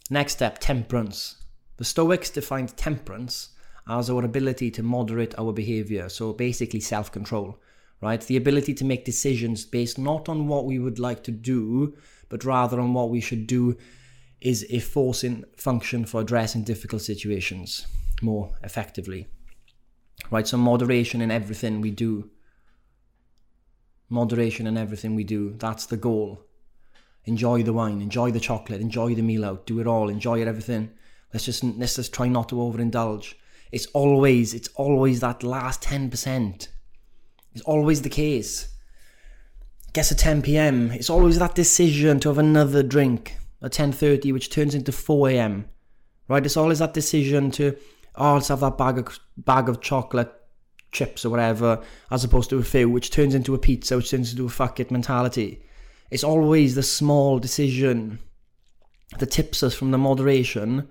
Next 0.09 0.33
step, 0.33 0.59
temperance. 0.59 1.37
The 1.77 1.85
Stoics 1.85 2.29
defined 2.29 2.75
temperance 2.75 3.51
as 3.87 4.09
our 4.09 4.25
ability 4.25 4.69
to 4.71 4.83
moderate 4.83 5.33
our 5.39 5.53
behavior. 5.53 6.09
So 6.09 6.33
basically, 6.33 6.81
self 6.81 7.09
control, 7.09 7.57
right? 8.01 8.19
The 8.19 8.35
ability 8.35 8.73
to 8.73 8.83
make 8.83 9.05
decisions 9.05 9.63
based 9.63 9.97
not 9.97 10.27
on 10.27 10.47
what 10.47 10.65
we 10.65 10.77
would 10.77 10.99
like 10.99 11.23
to 11.23 11.31
do, 11.31 11.95
but 12.27 12.43
rather 12.43 12.81
on 12.81 12.93
what 12.93 13.09
we 13.09 13.21
should 13.21 13.47
do 13.47 13.77
is 14.41 14.65
a 14.69 14.79
forcing 14.79 15.45
function 15.55 16.05
for 16.05 16.19
addressing 16.19 16.63
difficult 16.63 17.01
situations 17.01 17.87
more 18.21 18.51
effectively. 18.63 19.27
Right? 20.31 20.45
So, 20.45 20.57
moderation 20.57 21.21
in 21.21 21.31
everything 21.31 21.79
we 21.79 21.91
do. 21.91 22.29
Moderation 24.09 24.67
in 24.67 24.77
everything 24.77 25.15
we 25.15 25.23
do. 25.23 25.53
That's 25.57 25.85
the 25.85 25.97
goal. 25.97 26.45
Enjoy 27.25 27.63
the 27.63 27.73
wine, 27.73 28.01
enjoy 28.01 28.31
the 28.31 28.39
chocolate, 28.39 28.81
enjoy 28.81 29.13
the 29.13 29.21
meal 29.21 29.45
out, 29.45 29.67
do 29.67 29.79
it 29.79 29.87
all, 29.87 30.09
enjoy 30.09 30.41
everything. 30.41 30.91
Let's 31.33 31.45
just 31.45 31.63
let's 31.63 31.95
just 31.95 32.13
try 32.13 32.27
not 32.27 32.49
to 32.49 32.55
overindulge. 32.55 33.35
It's 33.71 33.85
always, 33.87 34.53
it's 34.53 34.69
always 34.69 35.19
that 35.19 35.43
last 35.43 35.83
10%. 35.83 36.67
It's 37.53 37.63
always 37.65 38.01
the 38.01 38.09
case. 38.09 38.69
Guess 39.93 40.09
to 40.09 40.15
10 40.15 40.41
p.m. 40.41 40.91
It's 40.91 41.09
always 41.09 41.37
that 41.37 41.55
decision 41.55 42.19
to 42.21 42.29
have 42.29 42.37
another 42.37 42.81
drink 42.81 43.35
at 43.61 43.73
10:30, 43.73 44.33
which 44.33 44.49
turns 44.49 44.73
into 44.73 44.91
4 44.91 45.29
a.m. 45.29 45.69
Right? 46.27 46.45
It's 46.45 46.57
always 46.57 46.79
that 46.79 46.93
decision 46.93 47.51
to 47.51 47.75
oh, 48.15 48.35
let's 48.35 48.49
have 48.49 48.59
that 48.59 48.77
bag 48.77 48.97
of 48.99 49.19
bag 49.37 49.69
of 49.69 49.81
chocolate 49.81 50.31
chips 50.91 51.25
or 51.25 51.29
whatever, 51.29 51.81
as 52.11 52.23
opposed 52.23 52.49
to 52.49 52.57
a 52.57 52.63
few, 52.63 52.89
which 52.89 53.11
turns 53.11 53.35
into 53.35 53.53
a 53.53 53.59
pizza, 53.59 53.97
which 53.97 54.11
turns 54.11 54.31
into 54.31 54.45
a 54.45 54.49
fuck 54.49 54.79
it 54.79 54.91
mentality. 54.91 55.63
It's 56.11 56.23
always 56.23 56.75
the 56.75 56.83
small 56.83 57.39
decision 57.39 58.19
that 59.17 59.31
tips 59.31 59.63
us 59.63 59.73
from 59.73 59.91
the 59.91 59.97
moderation 59.97 60.87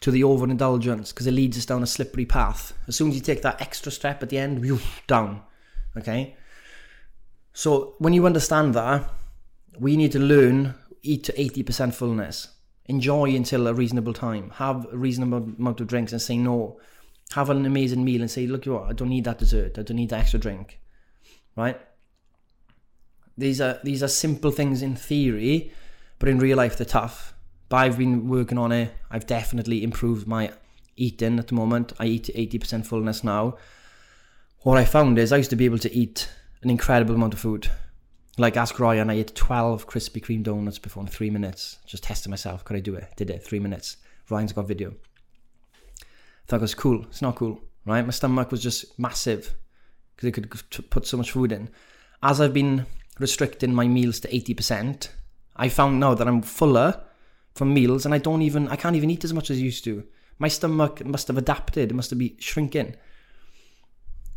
to 0.00 0.10
the 0.10 0.24
overindulgence 0.24 1.12
because 1.12 1.26
it 1.26 1.32
leads 1.32 1.58
us 1.58 1.66
down 1.66 1.82
a 1.82 1.86
slippery 1.86 2.24
path. 2.24 2.72
As 2.86 2.96
soon 2.96 3.08
as 3.08 3.14
you 3.14 3.20
take 3.20 3.42
that 3.42 3.60
extra 3.60 3.90
step 3.90 4.22
at 4.22 4.28
the 4.28 4.38
end, 4.38 4.60
whew, 4.60 4.80
down. 5.06 5.42
Okay? 5.96 6.36
So 7.52 7.94
when 7.98 8.12
you 8.12 8.26
understand 8.26 8.74
that, 8.74 9.10
we 9.78 9.96
need 9.96 10.12
to 10.12 10.18
learn 10.18 10.74
eat 11.02 11.24
to 11.24 11.32
80% 11.32 11.94
fullness. 11.94 12.48
Enjoy 12.86 13.34
until 13.34 13.66
a 13.66 13.74
reasonable 13.74 14.12
time. 14.12 14.50
Have 14.50 14.86
a 14.92 14.96
reasonable 14.96 15.38
amount 15.58 15.80
of 15.80 15.86
drinks 15.86 16.12
and 16.12 16.22
say 16.22 16.36
no. 16.36 16.80
Have 17.32 17.50
an 17.50 17.66
amazing 17.66 18.04
meal 18.04 18.22
and 18.22 18.30
say, 18.30 18.46
look, 18.46 18.66
you 18.66 18.78
I 18.78 18.92
don't 18.92 19.10
need 19.10 19.24
that 19.24 19.38
dessert. 19.38 19.78
I 19.78 19.82
don't 19.82 19.96
need 19.96 20.10
that 20.10 20.20
extra 20.20 20.40
drink. 20.40 20.80
Right? 21.56 21.78
These 23.36 23.60
are 23.60 23.78
these 23.84 24.02
are 24.02 24.08
simple 24.08 24.50
things 24.50 24.82
in 24.82 24.96
theory, 24.96 25.72
but 26.18 26.28
in 26.28 26.38
real 26.38 26.56
life 26.56 26.76
they're 26.76 26.86
tough. 26.86 27.34
But 27.68 27.76
I've 27.76 27.98
been 27.98 28.28
working 28.28 28.58
on 28.58 28.72
it. 28.72 28.92
I've 29.10 29.26
definitely 29.26 29.84
improved 29.84 30.26
my 30.26 30.52
eating 30.96 31.38
at 31.38 31.48
the 31.48 31.54
moment. 31.54 31.92
I 32.00 32.06
eat 32.06 32.30
80% 32.34 32.86
fullness 32.86 33.22
now. 33.22 33.56
What 34.62 34.78
I 34.78 34.84
found 34.84 35.18
is 35.18 35.32
I 35.32 35.36
used 35.36 35.50
to 35.50 35.56
be 35.56 35.66
able 35.66 35.78
to 35.78 35.94
eat 35.94 36.28
an 36.62 36.70
incredible 36.70 37.14
amount 37.14 37.34
of 37.34 37.40
food. 37.40 37.70
Like 38.36 38.56
ask 38.56 38.78
Ryan, 38.80 39.10
I 39.10 39.14
ate 39.14 39.34
12 39.34 39.86
Krispy 39.86 40.22
Kreme 40.22 40.42
donuts 40.42 40.78
before 40.78 41.02
in 41.02 41.08
three 41.08 41.30
minutes. 41.30 41.78
Just 41.86 42.04
tested 42.04 42.30
myself. 42.30 42.64
Could 42.64 42.76
I 42.76 42.80
do 42.80 42.94
it? 42.94 43.12
Did 43.16 43.30
it. 43.30 43.42
Three 43.42 43.60
minutes. 43.60 43.98
Ryan's 44.28 44.52
got 44.52 44.66
video. 44.66 44.94
Thought 46.48 46.56
it 46.56 46.62
was 46.62 46.74
cool. 46.74 47.04
It's 47.04 47.22
not 47.22 47.36
cool, 47.36 47.60
right? 47.84 48.04
My 48.04 48.10
stomach 48.10 48.50
was 48.50 48.62
just 48.62 48.98
massive 48.98 49.54
because 50.16 50.28
it 50.28 50.32
could 50.32 50.90
put 50.90 51.06
so 51.06 51.18
much 51.18 51.32
food 51.32 51.52
in. 51.52 51.68
As 52.22 52.40
I've 52.40 52.54
been 52.54 52.86
restricting 53.18 53.74
my 53.74 53.86
meals 53.86 54.18
to 54.20 54.28
80%, 54.28 55.08
I 55.56 55.68
found 55.68 56.00
now 56.00 56.14
that 56.14 56.26
I'm 56.26 56.40
fuller 56.40 57.02
from 57.54 57.74
meals 57.74 58.06
and 58.06 58.14
I 58.14 58.18
don't 58.18 58.42
even 58.42 58.68
I 58.68 58.76
can't 58.76 58.96
even 58.96 59.10
eat 59.10 59.24
as 59.24 59.34
much 59.34 59.50
as 59.50 59.58
I 59.58 59.60
used 59.60 59.84
to. 59.84 60.04
My 60.38 60.48
stomach 60.48 61.04
must 61.04 61.28
have 61.28 61.36
adapted, 61.36 61.90
it 61.90 61.94
must 61.94 62.10
have 62.10 62.18
been 62.18 62.36
shrinking. 62.38 62.96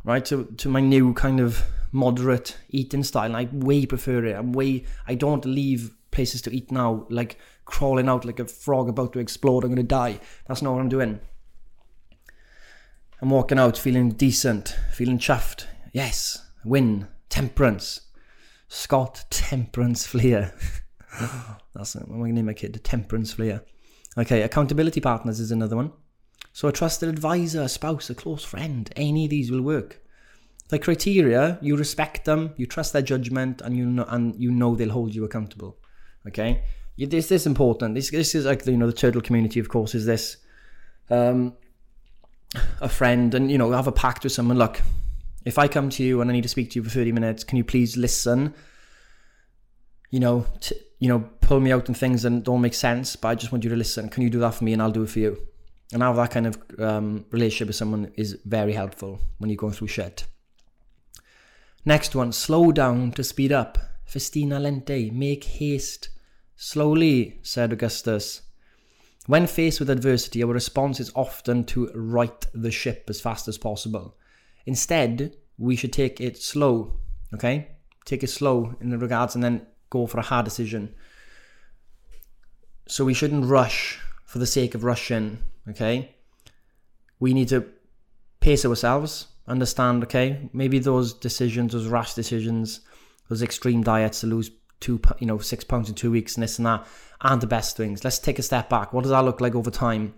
Right, 0.03 0.25
to, 0.25 0.45
to 0.57 0.67
my 0.67 0.81
new 0.81 1.13
kind 1.13 1.39
of 1.39 1.63
moderate 1.91 2.57
eating 2.69 3.03
style. 3.03 3.35
I 3.35 3.47
way 3.51 3.85
prefer 3.85 4.25
it. 4.25 4.35
I'm 4.35 4.51
way 4.51 4.85
I 5.07 5.13
don't 5.13 5.45
leave 5.45 5.95
places 6.09 6.41
to 6.41 6.55
eat 6.55 6.71
now 6.71 7.05
like 7.09 7.37
crawling 7.65 8.09
out 8.09 8.25
like 8.25 8.39
a 8.39 8.47
frog 8.47 8.89
about 8.89 9.13
to 9.13 9.19
explode, 9.19 9.63
I'm 9.63 9.69
gonna 9.69 9.83
die. 9.83 10.19
That's 10.47 10.61
not 10.61 10.73
what 10.73 10.81
I'm 10.81 10.89
doing. 10.89 11.19
I'm 13.21 13.29
walking 13.29 13.59
out 13.59 13.77
feeling 13.77 14.09
decent, 14.09 14.75
feeling 14.91 15.19
chuffed. 15.19 15.67
Yes, 15.93 16.49
win, 16.65 17.07
temperance. 17.29 18.01
Scott 18.67 19.25
Temperance 19.29 20.07
Flear. 20.07 20.55
That's 21.75 21.95
it. 21.95 22.01
I'm 22.01 22.17
going 22.17 22.31
to 22.31 22.35
name 22.35 22.47
my 22.47 22.53
kid 22.53 22.79
Temperance 22.83 23.33
Flear. 23.33 23.63
Okay, 24.17 24.41
accountability 24.41 25.01
partners 25.01 25.39
is 25.39 25.51
another 25.51 25.75
one. 25.75 25.91
So 26.51 26.67
a 26.67 26.71
trusted 26.71 27.09
advisor, 27.09 27.61
a 27.61 27.69
spouse, 27.69 28.09
a 28.09 28.15
close 28.15 28.43
friend, 28.43 28.91
any 28.95 29.25
of 29.25 29.29
these 29.29 29.51
will 29.51 29.61
work. 29.61 30.01
The 30.69 30.79
criteria, 30.79 31.59
you 31.61 31.77
respect 31.77 32.25
them, 32.25 32.55
you 32.57 32.65
trust 32.65 32.91
their 32.91 33.03
judgment, 33.03 33.61
and 33.61 33.77
you 33.77 33.85
know, 33.85 34.05
and 34.09 34.35
you 34.41 34.49
know 34.49 34.75
they'll 34.75 34.89
hold 34.89 35.13
you 35.13 35.25
accountable. 35.25 35.77
Okay, 36.27 36.63
this 36.97 37.27
this 37.27 37.45
important. 37.45 37.93
This 37.93 38.09
this 38.09 38.33
is 38.33 38.45
like 38.45 38.65
you 38.65 38.77
know 38.77 38.87
the 38.87 38.93
turtle 38.93 39.21
community, 39.21 39.59
of 39.59 39.69
course, 39.69 39.93
is 39.93 40.05
this. 40.05 40.37
Um, 41.09 41.53
a 42.81 42.89
friend, 42.89 43.33
and 43.33 43.51
you 43.51 43.57
know 43.57 43.71
have 43.71 43.87
a 43.87 43.91
pact 43.91 44.23
with 44.23 44.33
someone. 44.33 44.57
Look, 44.57 44.81
if 45.45 45.57
I 45.57 45.67
come 45.67 45.89
to 45.91 46.03
you 46.03 46.21
and 46.21 46.29
I 46.29 46.33
need 46.33 46.43
to 46.43 46.49
speak 46.49 46.71
to 46.71 46.79
you 46.79 46.83
for 46.83 46.89
thirty 46.89 47.11
minutes, 47.11 47.43
can 47.43 47.57
you 47.57 47.63
please 47.63 47.97
listen? 47.97 48.53
You 50.09 50.19
know, 50.19 50.45
t- 50.59 50.75
you 50.99 51.07
know, 51.07 51.29
pull 51.41 51.59
me 51.59 51.71
out 51.71 51.89
on 51.89 51.95
things 51.95 52.23
that 52.23 52.43
don't 52.43 52.61
make 52.61 52.73
sense, 52.73 53.15
but 53.15 53.29
I 53.29 53.35
just 53.35 53.51
want 53.51 53.63
you 53.63 53.69
to 53.69 53.75
listen. 53.75 54.09
Can 54.09 54.23
you 54.23 54.29
do 54.29 54.39
that 54.39 54.53
for 54.53 54.63
me 54.63 54.73
and 54.73 54.81
I'll 54.81 54.91
do 54.91 55.03
it 55.03 55.09
for 55.09 55.19
you? 55.19 55.37
And 55.93 56.03
have 56.03 56.15
that 56.15 56.31
kind 56.31 56.47
of 56.47 56.57
um, 56.79 57.25
relationship 57.31 57.67
with 57.67 57.75
someone 57.75 58.11
is 58.15 58.37
very 58.45 58.73
helpful 58.73 59.19
when 59.39 59.49
you're 59.49 59.57
going 59.57 59.73
through 59.73 59.87
shit. 59.87 60.25
Next 61.85 62.15
one, 62.15 62.31
slow 62.31 62.71
down 62.71 63.11
to 63.13 63.23
speed 63.23 63.51
up. 63.51 63.77
Festina 64.05 64.59
lente, 64.59 65.11
make 65.11 65.43
haste. 65.43 66.09
Slowly, 66.55 67.39
said 67.41 67.73
Augustus. 67.73 68.41
When 69.27 69.45
faced 69.45 69.79
with 69.79 69.89
adversity, 69.89 70.43
our 70.43 70.51
response 70.51 70.99
is 70.99 71.11
often 71.15 71.63
to 71.65 71.91
right 71.93 72.45
the 72.53 72.71
ship 72.71 73.05
as 73.07 73.21
fast 73.21 73.47
as 73.47 73.57
possible. 73.57 74.17
Instead, 74.65 75.35
we 75.57 75.75
should 75.75 75.93
take 75.93 76.19
it 76.19 76.37
slow, 76.41 76.99
okay? 77.33 77.69
Take 78.05 78.23
it 78.23 78.29
slow 78.29 78.75
in 78.81 78.89
the 78.89 78.97
regards 78.97 79.35
and 79.35 79.43
then 79.43 79.67
go 79.89 80.07
for 80.07 80.19
a 80.19 80.23
hard 80.23 80.45
decision. 80.45 80.95
So 82.87 83.05
we 83.05 83.13
shouldn't 83.13 83.45
rush 83.45 83.99
for 84.25 84.39
the 84.39 84.47
sake 84.47 84.73
of 84.73 84.83
rushing, 84.83 85.37
okay? 85.69 86.15
We 87.19 87.33
need 87.33 87.49
to 87.49 87.65
pace 88.39 88.65
ourselves, 88.65 89.27
understand, 89.47 90.03
okay? 90.03 90.49
Maybe 90.51 90.79
those 90.79 91.13
decisions, 91.13 91.73
those 91.73 91.87
rash 91.87 92.15
decisions, 92.15 92.81
those 93.29 93.43
extreme 93.43 93.83
diets 93.83 94.21
to 94.21 94.27
lose 94.27 94.49
two, 94.81 94.99
you 95.19 95.27
know, 95.27 95.37
six 95.37 95.63
pounds 95.63 95.87
in 95.87 95.95
two 95.95 96.11
weeks 96.11 96.35
and 96.35 96.43
this 96.43 96.59
and 96.59 96.65
that 96.65 96.85
aren't 97.21 97.41
the 97.41 97.47
best 97.47 97.77
things. 97.77 98.03
Let's 98.03 98.19
take 98.19 98.39
a 98.39 98.43
step 98.43 98.69
back. 98.69 98.91
What 98.91 99.03
does 99.03 99.11
that 99.11 99.23
look 99.23 99.39
like 99.39 99.55
over 99.55 99.71
time? 99.71 100.15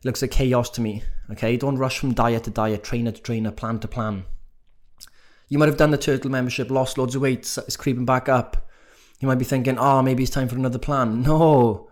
It 0.00 0.04
looks 0.04 0.22
like 0.22 0.32
chaos 0.32 0.68
to 0.70 0.80
me, 0.80 1.04
okay? 1.30 1.56
Don't 1.56 1.78
rush 1.78 2.00
from 2.00 2.12
diet 2.12 2.44
to 2.44 2.50
diet, 2.50 2.82
trainer 2.82 3.12
to 3.12 3.22
trainer, 3.22 3.52
plan 3.52 3.78
to 3.78 3.88
plan. 3.88 4.24
You 5.48 5.58
might 5.58 5.68
have 5.68 5.76
done 5.76 5.92
the 5.92 5.98
turtle 5.98 6.30
membership, 6.30 6.70
lost 6.70 6.98
loads 6.98 7.14
of 7.14 7.22
weight, 7.22 7.40
it's 7.40 7.76
creeping 7.76 8.06
back 8.06 8.28
up 8.28 8.68
you 9.22 9.28
might 9.28 9.38
be 9.38 9.44
thinking, 9.44 9.78
oh, 9.78 10.02
maybe 10.02 10.24
it's 10.24 10.32
time 10.32 10.48
for 10.48 10.56
another 10.56 10.80
plan. 10.80 11.22
No, 11.22 11.88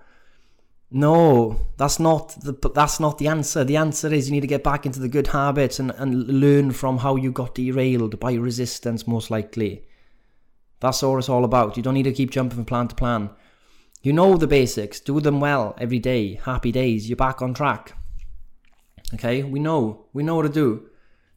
no, 0.90 1.61
that's 1.76 2.00
not 2.00 2.37
the 2.42 2.52
that's 2.75 2.99
not 2.99 3.19
the 3.19 3.28
answer. 3.28 3.62
The 3.62 3.76
answer 3.76 4.12
is 4.12 4.28
you 4.28 4.33
need 4.33 4.40
to 4.40 4.49
get 4.49 4.64
back 4.64 4.85
into 4.85 4.99
the 4.99 5.09
good 5.09 5.28
habits 5.28 5.78
and, 5.78 5.92
and 5.92 6.26
learn 6.26 6.73
from 6.73 6.99
how 6.99 7.14
you 7.14 7.30
got 7.30 7.54
derailed 7.54 8.19
by 8.19 8.35
resistance, 8.35 9.07
most 9.07 9.30
likely. 9.30 9.85
That's 10.80 11.02
all 11.02 11.18
it's 11.18 11.28
all 11.28 11.44
about. 11.44 11.76
You 11.76 11.82
don't 11.82 11.94
need 11.94 12.04
to 12.04 12.12
keep 12.12 12.30
jumping 12.30 12.56
from 12.56 12.64
plan 12.64 12.88
to 12.88 12.94
plan. 12.94 13.30
You 14.02 14.12
know 14.12 14.37
the 14.37 14.46
basics. 14.46 14.99
Do 14.99 15.20
them 15.20 15.40
well 15.40 15.76
every 15.78 15.99
day. 15.99 16.40
Happy 16.44 16.72
days. 16.72 17.08
You're 17.08 17.16
back 17.16 17.42
on 17.42 17.52
track. 17.52 17.96
Okay, 19.14 19.42
we 19.42 19.60
know. 19.60 20.06
We 20.12 20.22
know 20.22 20.37
what 20.37 20.42
to 20.42 20.49
do. 20.49 20.87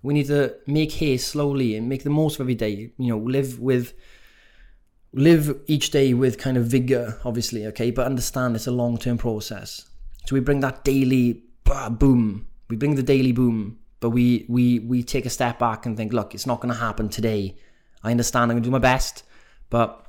We 0.01 0.13
need 0.13 0.27
to 0.27 0.55
make 0.67 0.91
haste 0.93 1.29
slowly 1.29 1.75
and 1.75 1.89
make 1.89 2.03
the 2.03 2.09
most 2.09 2.35
of 2.35 2.41
every 2.41 2.55
day. 2.55 2.91
You 2.97 3.09
know, 3.09 3.17
live 3.17 3.59
with 3.59 3.93
live 5.13 5.59
each 5.67 5.91
day 5.91 6.13
with 6.13 6.38
kind 6.38 6.57
of 6.57 6.65
vigor, 6.65 7.19
obviously, 7.23 7.65
okay, 7.67 7.91
but 7.91 8.05
understand 8.05 8.55
it's 8.55 8.67
a 8.67 8.71
long 8.71 8.97
term 8.97 9.17
process. 9.17 9.85
So 10.25 10.35
we 10.35 10.39
bring 10.39 10.62
that 10.62 10.83
daily 10.83 11.43
boom, 11.91 12.47
we 12.69 12.75
bring 12.75 12.95
the 12.95 13.03
daily 13.03 13.31
boom, 13.31 13.79
but 14.00 14.09
we 14.09 14.45
we 14.50 14.79
we 14.79 15.03
take 15.03 15.25
a 15.25 15.29
step 15.29 15.59
back 15.59 15.85
and 15.85 15.95
think, 15.95 16.13
look, 16.13 16.33
it's 16.33 16.47
not 16.47 16.62
going 16.62 16.73
to 16.73 16.79
happen 16.79 17.09
today. 17.09 17.57
I 18.03 18.12
understand. 18.12 18.51
I'm 18.51 18.55
going 18.55 18.63
to 18.63 18.67
do 18.67 18.71
my 18.71 18.79
best, 18.79 19.23
but 19.74 20.06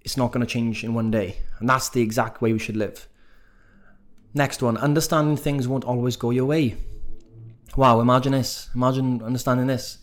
it's 0.00 0.16
not 0.16 0.32
going 0.32 0.44
to 0.44 0.52
change 0.52 0.82
in 0.82 0.92
one 0.92 1.08
day, 1.08 1.36
and 1.60 1.68
that's 1.68 1.88
the 1.88 2.02
exact 2.02 2.42
way 2.42 2.52
we 2.52 2.58
should 2.58 2.76
live. 2.76 3.06
Next 4.34 4.60
one, 4.60 4.76
understanding 4.76 5.36
things 5.36 5.68
won't 5.68 5.84
always 5.84 6.16
go 6.16 6.30
your 6.30 6.46
way. 6.46 6.74
Wow, 7.76 8.00
imagine 8.00 8.32
this. 8.32 8.68
Imagine 8.74 9.22
understanding 9.22 9.68
this. 9.68 9.98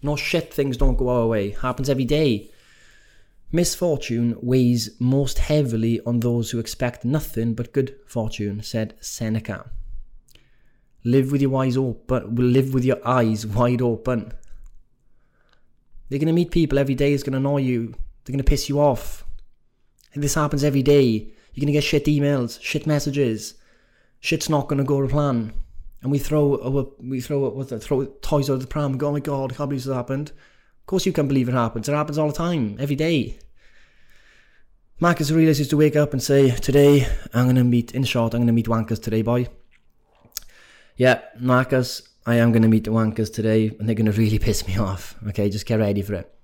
No 0.00 0.14
shit, 0.14 0.54
things 0.54 0.76
don't 0.76 0.96
go 0.96 1.08
our 1.08 1.26
way. 1.26 1.50
Happens 1.50 1.90
every 1.90 2.04
day. 2.04 2.52
Misfortune 3.50 4.36
weighs 4.40 4.90
most 5.00 5.40
heavily 5.40 6.00
on 6.06 6.20
those 6.20 6.52
who 6.52 6.60
expect 6.60 7.04
nothing 7.04 7.52
but 7.52 7.72
good 7.72 7.96
fortune, 8.06 8.62
said 8.62 8.94
Seneca. 9.00 9.72
Live 11.02 11.32
with 11.32 11.42
your 11.42 11.60
eyes 11.60 11.76
open. 11.76 12.36
Live 12.36 12.72
with 12.72 12.84
your 12.84 13.04
eyes 13.04 13.44
wide 13.44 13.82
open. 13.82 14.32
You're 16.08 16.20
going 16.20 16.28
to 16.28 16.32
meet 16.32 16.52
people 16.52 16.78
every 16.78 16.94
day. 16.94 17.12
It's 17.12 17.24
going 17.24 17.32
to 17.32 17.38
annoy 17.38 17.62
you. 17.62 17.94
They're 18.26 18.32
going 18.32 18.44
to 18.44 18.48
piss 18.48 18.68
you 18.68 18.80
off. 18.80 19.24
And 20.12 20.22
this 20.22 20.34
happens 20.34 20.64
every 20.64 20.82
day. 20.82 21.32
You're 21.52 21.62
going 21.62 21.68
to 21.68 21.72
get 21.72 21.84
shit 21.84 22.06
emails, 22.06 22.60
shit 22.60 22.86
messages. 22.86 23.54
Shit's 24.18 24.50
not 24.50 24.66
going 24.66 24.78
to 24.78 24.84
go 24.84 25.00
to 25.00 25.08
plan. 25.08 25.52
And 26.02 26.10
we 26.10 26.18
throw 26.18 26.92
we 27.00 27.20
throw 27.20 27.48
what 27.48 27.82
throw 27.82 28.04
toys 28.22 28.50
out 28.50 28.54
of 28.54 28.60
the 28.60 28.66
pram 28.66 28.92
and 28.92 29.00
go, 29.00 29.08
oh 29.08 29.12
my 29.12 29.20
god, 29.20 29.52
I 29.52 29.54
can't 29.54 29.70
believe 29.70 29.84
this 29.84 29.94
happened. 29.94 30.30
Of 30.30 30.86
course 30.86 31.06
you 31.06 31.12
can't 31.12 31.28
believe 31.28 31.48
it 31.48 31.52
happens. 31.54 31.88
It 31.88 31.94
happens 31.94 32.18
all 32.18 32.28
the 32.28 32.34
time, 32.34 32.76
every 32.78 32.96
day. 32.96 33.38
Marcus 34.98 35.30
Aurelius 35.30 35.58
used 35.58 35.70
to 35.70 35.76
wake 35.76 35.96
up 35.96 36.12
and 36.12 36.22
say, 36.22 36.50
Today 36.50 37.06
I'm 37.32 37.44
going 37.44 37.56
to 37.56 37.64
meet, 37.64 37.94
in 37.94 38.04
short, 38.04 38.34
I'm 38.34 38.40
going 38.40 38.46
to 38.48 38.52
meet 38.52 38.66
wankers 38.66 39.02
today, 39.02 39.22
boy. 39.22 39.48
Yeah, 40.96 41.20
Marcus, 41.38 42.02
I 42.24 42.36
am 42.36 42.50
going 42.52 42.62
to 42.62 42.68
meet 42.68 42.84
the 42.84 42.90
wankers 42.90 43.32
today 43.32 43.68
and 43.78 43.88
they're 43.88 43.94
going 43.94 44.10
to 44.10 44.12
really 44.12 44.38
piss 44.38 44.66
me 44.66 44.76
off. 44.78 45.14
Okay, 45.28 45.50
just 45.50 45.66
get 45.66 45.80
ready 45.80 46.02
for 46.02 46.14
it. 46.14 46.35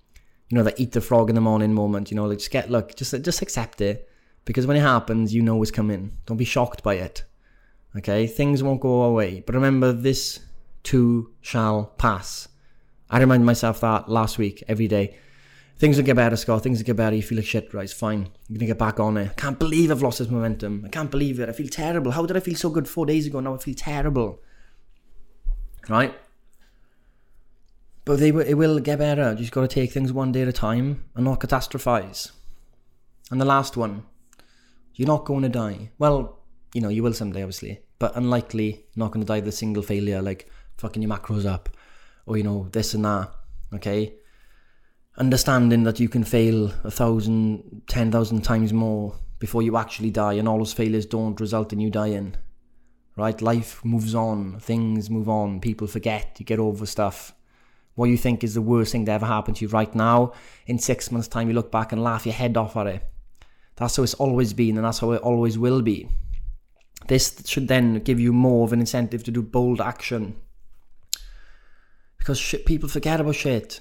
You 0.52 0.59
know, 0.59 0.64
that 0.64 0.78
eat 0.78 0.92
the 0.92 1.00
frog 1.00 1.30
in 1.30 1.35
the 1.35 1.40
morning 1.40 1.73
moment. 1.73 2.11
You 2.11 2.16
know, 2.18 2.26
like 2.26 2.37
just 2.37 2.50
get 2.50 2.71
look, 2.71 2.94
just 2.94 3.18
just 3.23 3.40
accept 3.40 3.80
it 3.80 4.06
because 4.44 4.66
when 4.66 4.76
it 4.76 4.80
happens, 4.80 5.35
you 5.35 5.40
know 5.40 5.62
it's 5.62 5.71
coming. 5.71 6.18
Don't 6.26 6.37
be 6.37 6.44
shocked 6.44 6.82
by 6.82 6.97
it. 6.97 7.25
Okay, 7.97 8.26
things 8.26 8.62
won't 8.62 8.82
go 8.82 9.04
away, 9.04 9.42
but 9.47 9.54
remember 9.54 9.94
this 9.94 10.40
too 10.82 11.30
shall 11.40 11.87
pass. 11.97 12.49
I 13.09 13.18
remind 13.18 13.47
myself 13.47 13.80
that 13.80 14.11
last 14.11 14.37
week 14.37 14.62
every 14.68 14.88
day. 14.88 15.16
Things 15.78 15.97
will 15.97 16.04
get 16.04 16.16
better, 16.16 16.37
Scott. 16.37 16.62
Things 16.62 16.80
will 16.80 16.85
get 16.85 16.97
better. 16.97 17.16
You 17.16 17.23
feel 17.23 17.38
like 17.38 17.47
shit, 17.47 17.73
right? 17.73 17.85
It's 17.85 17.94
fine. 17.94 18.28
You're 18.50 18.59
gonna 18.59 18.66
get 18.66 18.78
back 18.78 19.00
on 19.00 19.16
it. 19.16 19.30
I 19.30 19.40
can't 19.40 19.59
believe 19.59 19.90
I've 19.90 20.02
lost 20.02 20.18
this 20.18 20.28
momentum. 20.28 20.82
I 20.85 20.90
can't 20.90 21.11
believe 21.11 21.40
it. 21.40 21.49
I 21.49 21.52
feel 21.52 21.68
terrible. 21.68 22.12
How 22.12 22.26
did 22.26 22.37
I 22.37 22.40
feel 22.40 22.56
so 22.56 22.68
good 22.68 22.87
four 22.87 23.06
days 23.06 23.26
ago? 23.26 23.40
Now 23.40 23.54
I 23.54 23.56
feel 23.56 23.75
terrible. 23.75 24.42
Right? 25.88 26.14
But 28.04 28.18
they 28.18 28.30
it 28.30 28.56
will 28.56 28.80
get 28.80 28.99
better. 28.99 29.30
You 29.32 29.38
just 29.38 29.52
got 29.52 29.61
to 29.61 29.68
take 29.68 29.92
things 29.92 30.12
one 30.12 30.32
day 30.32 30.42
at 30.42 30.49
a 30.49 30.52
time 30.52 31.04
and 31.14 31.25
not 31.25 31.40
catastrophize. 31.40 32.32
And 33.30 33.40
the 33.40 33.44
last 33.44 33.76
one, 33.76 34.04
you're 34.94 35.06
not 35.06 35.25
going 35.25 35.42
to 35.42 35.49
die. 35.49 35.90
Well, 35.99 36.40
you 36.75 36.80
know, 36.80 36.88
you 36.88 37.02
will 37.02 37.12
someday, 37.12 37.42
obviously, 37.42 37.80
but 37.99 38.16
unlikely 38.16 38.87
not 38.97 39.12
going 39.12 39.25
to 39.25 39.26
die 39.26 39.40
the 39.40 39.52
single 39.52 39.82
failure, 39.82 40.21
like 40.21 40.50
fucking 40.78 41.02
your 41.02 41.11
macros 41.11 41.47
up, 41.47 41.68
or 42.26 42.37
you 42.37 42.42
know, 42.42 42.68
this 42.73 42.94
and 42.94 43.04
that. 43.04 43.30
Okay, 43.73 44.14
understanding 45.16 45.85
that 45.85 46.00
you 46.00 46.09
can 46.09 46.25
fail 46.25 46.73
a 46.85 46.90
thousand, 46.90 47.82
ten 47.87 48.11
thousand 48.11 48.42
times 48.42 48.73
more 48.73 49.14
before 49.38 49.62
you 49.62 49.76
actually 49.76 50.11
die, 50.11 50.35
and 50.35 50.49
all 50.49 50.59
those 50.59 50.73
failures 50.73 51.06
don't 51.06 51.40
result 51.40 51.73
in 51.73 51.78
you 51.78 51.90
dying. 51.90 52.35
Right? 53.16 53.40
Life 53.40 53.85
moves 53.85 54.14
on, 54.14 54.59
things 54.59 55.09
move 55.09 55.28
on, 55.28 55.61
people 55.61 55.87
forget, 55.87 56.37
you 56.38 56.47
get 56.47 56.59
over 56.59 56.87
stuff 56.87 57.35
what 57.94 58.06
you 58.11 58.16
think 58.16 58.42
is 58.42 58.54
the 58.54 58.62
worst 58.62 58.92
thing 58.92 59.04
that 59.04 59.14
ever 59.14 59.26
happened 59.26 59.56
to 59.58 59.64
you 59.64 59.68
right 59.68 59.94
now, 59.94 60.32
in 60.66 60.78
six 60.78 61.11
months' 61.11 61.28
time, 61.28 61.49
you 61.49 61.54
look 61.54 61.70
back 61.70 61.92
and 61.92 62.02
laugh 62.02 62.26
your 62.26 62.34
head 62.34 62.56
off 62.56 62.76
at 62.76 62.87
it. 62.87 63.06
That's 63.76 63.96
how 63.96 64.02
it's 64.02 64.14
always 64.14 64.52
been, 64.52 64.76
and 64.76 64.84
that's 64.84 65.00
how 65.00 65.12
it 65.12 65.22
always 65.22 65.58
will 65.58 65.82
be. 65.82 66.08
This 67.08 67.42
should 67.46 67.68
then 67.68 68.00
give 68.00 68.20
you 68.20 68.32
more 68.32 68.64
of 68.64 68.72
an 68.72 68.80
incentive 68.80 69.25
to 69.25 69.30
do 69.30 69.42
bold 69.42 69.80
action. 69.80 70.37
Because 72.16 72.38
shit, 72.38 72.64
people 72.64 72.88
forget 72.88 73.20
about 73.20 73.34
shit. 73.34 73.80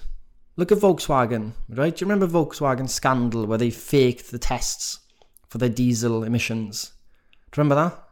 Look 0.57 0.71
at 0.71 0.79
Volkswagen, 0.79 1.53
right? 1.69 1.95
Do 1.95 2.03
you 2.03 2.09
remember 2.09 2.27
Volkswagen 2.27 2.89
scandal 2.89 3.45
where 3.45 3.57
they 3.57 3.69
faked 3.69 4.31
the 4.31 4.39
tests 4.39 4.99
for 5.47 5.57
their 5.57 5.69
diesel 5.69 6.23
emissions? 6.23 6.91
Do 7.51 7.59
you 7.59 7.63
remember 7.63 7.75
that? 7.75 8.03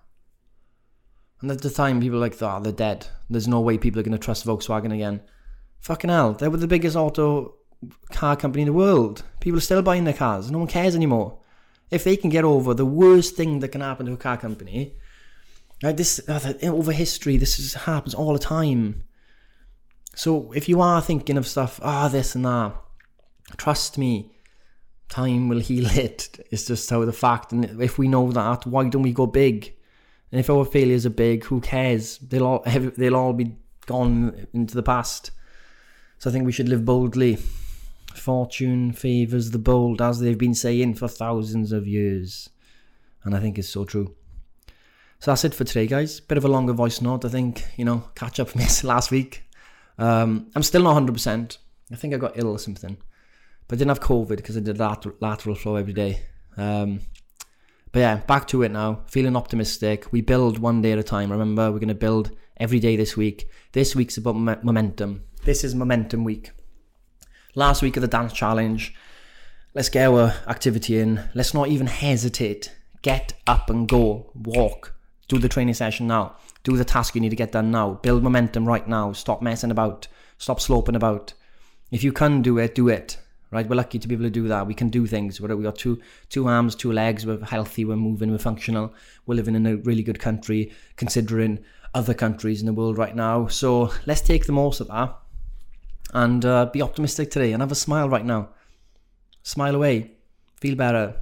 And 1.41 1.51
at 1.51 1.61
the 1.61 1.69
time, 1.69 1.99
people 1.99 2.19
were 2.19 2.25
like, 2.25 2.41
oh, 2.41 2.59
they're 2.61 2.71
dead. 2.71 3.07
There's 3.29 3.47
no 3.47 3.61
way 3.61 3.77
people 3.77 3.99
are 3.99 4.03
going 4.03 4.17
to 4.17 4.23
trust 4.23 4.45
Volkswagen 4.45 4.93
again. 4.93 5.21
Fucking 5.79 6.09
hell, 6.09 6.33
they 6.33 6.47
were 6.47 6.57
the 6.57 6.67
biggest 6.67 6.95
auto 6.95 7.55
car 8.11 8.35
company 8.35 8.63
in 8.63 8.67
the 8.67 8.73
world. 8.73 9.23
People 9.39 9.57
are 9.57 9.61
still 9.61 9.81
buying 9.81 10.03
their 10.03 10.13
cars. 10.13 10.51
No 10.51 10.59
one 10.59 10.67
cares 10.67 10.95
anymore. 10.95 11.39
If 11.89 12.03
they 12.03 12.17
can 12.17 12.29
get 12.29 12.43
over 12.43 12.73
the 12.73 12.85
worst 12.85 13.35
thing 13.35 13.59
that 13.59 13.69
can 13.69 13.81
happen 13.81 14.05
to 14.05 14.13
a 14.13 14.17
car 14.17 14.37
company, 14.37 14.95
like 15.81 15.97
this 15.97 16.19
uh, 16.27 16.53
over 16.63 16.91
history, 16.91 17.37
this 17.37 17.57
is, 17.57 17.73
happens 17.73 18.13
all 18.13 18.33
the 18.33 18.39
time. 18.39 19.03
So 20.15 20.51
if 20.51 20.67
you 20.67 20.81
are 20.81 21.01
thinking 21.01 21.37
of 21.37 21.47
stuff, 21.47 21.79
ah, 21.81 22.05
oh, 22.05 22.09
this 22.09 22.35
and 22.35 22.45
that, 22.45 22.75
trust 23.57 23.97
me, 23.97 24.31
time 25.07 25.49
will 25.49 25.59
heal 25.59 25.85
it. 25.91 26.45
It's 26.51 26.65
just 26.65 26.89
how 26.89 27.05
the 27.05 27.13
fact, 27.13 27.51
and 27.51 27.81
if 27.81 27.97
we 27.97 28.07
know 28.07 28.31
that, 28.31 28.65
why 28.65 28.87
don't 28.89 29.01
we 29.01 29.13
go 29.13 29.25
big? 29.25 29.73
And 30.31 30.39
if 30.39 30.49
our 30.49 30.65
failures 30.65 31.05
are 31.05 31.11
big, 31.11 31.45
who 31.45 31.59
cares? 31.61 32.19
They'll 32.19 32.45
all 32.45 32.63
they'll 32.97 33.15
all 33.15 33.33
be 33.33 33.57
gone 33.87 34.47
into 34.53 34.75
the 34.75 34.83
past. 34.83 35.31
So 36.19 36.29
I 36.29 36.33
think 36.33 36.45
we 36.45 36.51
should 36.51 36.67
live 36.67 36.83
boldly. 36.83 37.37
Fortune 38.13 38.91
favours 38.91 39.51
the 39.51 39.57
bold, 39.57 40.01
as 40.01 40.19
they've 40.19 40.37
been 40.37 40.53
saying 40.53 40.95
for 40.95 41.07
thousands 41.07 41.71
of 41.71 41.87
years. 41.87 42.49
And 43.23 43.33
I 43.33 43.39
think 43.39 43.57
it's 43.57 43.69
so 43.69 43.85
true. 43.85 44.15
So 45.19 45.31
that's 45.31 45.45
it 45.45 45.53
for 45.53 45.63
today, 45.63 45.87
guys. 45.87 46.19
Bit 46.19 46.37
of 46.37 46.43
a 46.43 46.49
longer 46.49 46.73
voice 46.73 47.01
note, 47.01 47.23
I 47.23 47.29
think, 47.29 47.63
you 47.77 47.85
know, 47.85 48.03
catch 48.15 48.39
up 48.39 48.49
from 48.49 48.61
last 48.83 49.11
week. 49.11 49.43
Um, 49.97 50.51
I'm 50.55 50.63
still 50.63 50.83
not 50.83 51.01
100%. 51.01 51.57
I 51.91 51.95
think 51.95 52.13
I 52.13 52.17
got 52.17 52.37
ill 52.37 52.49
or 52.49 52.59
something. 52.59 52.97
But 53.67 53.75
I 53.75 53.79
didn't 53.79 53.89
have 53.89 54.01
COVID 54.01 54.35
because 54.35 54.57
I 54.57 54.61
did 54.61 54.77
lateral, 54.77 55.15
lateral 55.21 55.55
flow 55.55 55.77
every 55.77 55.93
day. 55.93 56.21
Um, 56.57 56.99
but 57.93 57.99
yeah, 57.99 58.17
back 58.17 58.45
to 58.47 58.63
it 58.63 58.71
now. 58.71 59.03
Feeling 59.07 59.37
optimistic. 59.37 60.11
We 60.11 60.19
build 60.19 60.59
one 60.59 60.81
day 60.81 60.91
at 60.91 60.99
a 60.99 61.03
time. 61.03 61.31
Remember, 61.31 61.71
we're 61.71 61.79
going 61.79 61.87
to 61.87 61.95
build 61.95 62.31
every 62.57 62.79
day 62.79 62.97
this 62.97 63.15
week. 63.15 63.49
This 63.71 63.95
week's 63.95 64.17
about 64.17 64.35
momentum. 64.35 65.23
This 65.45 65.63
is 65.63 65.73
momentum 65.73 66.25
week. 66.25 66.51
Last 67.55 67.81
week 67.81 67.95
of 67.95 68.01
the 68.01 68.09
dance 68.09 68.33
challenge. 68.33 68.93
Let's 69.73 69.87
get 69.87 70.09
our 70.09 70.33
activity 70.47 70.99
in. 70.99 71.23
Let's 71.33 71.53
not 71.53 71.69
even 71.69 71.87
hesitate. 71.87 72.75
Get 73.03 73.33
up 73.47 73.69
and 73.69 73.87
go. 73.87 74.31
Walk. 74.35 74.95
Do 75.29 75.37
the 75.39 75.47
training 75.47 75.75
session 75.75 76.07
now. 76.07 76.35
Do 76.63 76.75
the 76.75 76.83
task 76.83 77.15
you 77.15 77.21
need 77.21 77.29
to 77.29 77.37
get 77.37 77.53
done 77.53 77.71
now. 77.71 77.93
Build 77.93 78.21
momentum 78.21 78.67
right 78.67 78.85
now. 78.85 79.13
Stop 79.13 79.41
messing 79.41 79.71
about. 79.71 80.09
Stop 80.37 80.59
sloping 80.59 80.95
about. 80.95 81.33
If 81.89 82.03
you 82.03 82.11
can 82.11 82.41
do 82.41 82.57
it, 82.57 82.75
do 82.75 82.89
it. 82.89 83.17
Right? 83.49 83.67
We're 83.67 83.77
lucky 83.77 83.97
to 83.97 84.07
be 84.09 84.15
able 84.15 84.25
to 84.25 84.29
do 84.29 84.49
that. 84.49 84.67
We 84.67 84.73
can 84.73 84.89
do 84.89 85.07
things. 85.07 85.39
We 85.39 85.47
got 85.47 85.77
two 85.77 86.01
two 86.27 86.47
arms, 86.49 86.75
two 86.75 86.91
legs. 86.91 87.25
We're 87.25 87.43
healthy. 87.45 87.85
We're 87.85 87.95
moving. 87.95 88.29
We're 88.29 88.39
functional. 88.39 88.93
We're 89.25 89.35
living 89.35 89.55
in 89.55 89.65
a 89.65 89.77
really 89.77 90.03
good 90.03 90.19
country, 90.19 90.73
considering 90.97 91.59
other 91.93 92.13
countries 92.13 92.59
in 92.59 92.65
the 92.65 92.73
world 92.73 92.97
right 92.97 93.15
now. 93.15 93.47
So 93.47 93.93
let's 94.05 94.21
take 94.21 94.45
the 94.45 94.51
most 94.51 94.81
of 94.81 94.89
that 94.89 95.15
and 96.13 96.43
uh, 96.45 96.65
be 96.67 96.81
optimistic 96.81 97.31
today 97.31 97.51
and 97.51 97.61
have 97.61 97.71
a 97.71 97.75
smile 97.75 98.09
right 98.09 98.25
now. 98.25 98.49
Smile 99.43 99.75
away, 99.75 100.11
feel 100.59 100.75
better. 100.75 101.15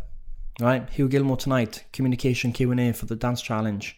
Right, 0.60 0.90
Hugh 0.90 1.08
Gilmore 1.08 1.38
tonight, 1.38 1.84
communication 1.94 2.52
Q 2.52 2.72
and 2.72 2.80
A 2.80 2.92
for 2.92 3.06
the 3.06 3.16
dance 3.16 3.44
challenge, 3.44 3.96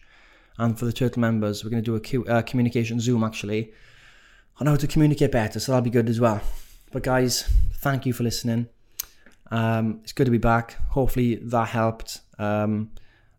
and 0.58 0.78
for 0.78 0.84
the 0.84 0.92
turtle 0.92 1.20
members, 1.20 1.64
we're 1.64 1.70
going 1.70 1.82
to 1.82 1.90
do 1.90 1.96
a 1.96 2.00
Q, 2.00 2.24
uh, 2.26 2.42
communication 2.42 3.00
Zoom 3.00 3.24
actually 3.24 3.72
on 4.58 4.66
how 4.66 4.76
to 4.76 4.86
communicate 4.86 5.32
better. 5.32 5.58
So 5.58 5.72
that'll 5.72 5.82
be 5.82 5.90
good 5.90 6.10
as 6.10 6.20
well. 6.20 6.42
But 6.92 7.02
guys, 7.02 7.50
thank 7.78 8.04
you 8.04 8.12
for 8.12 8.24
listening. 8.24 8.68
Um, 9.50 10.00
it's 10.02 10.12
good 10.12 10.26
to 10.26 10.30
be 10.30 10.38
back. 10.38 10.76
Hopefully 10.90 11.36
that 11.36 11.68
helped. 11.68 12.20
Um, 12.38 12.90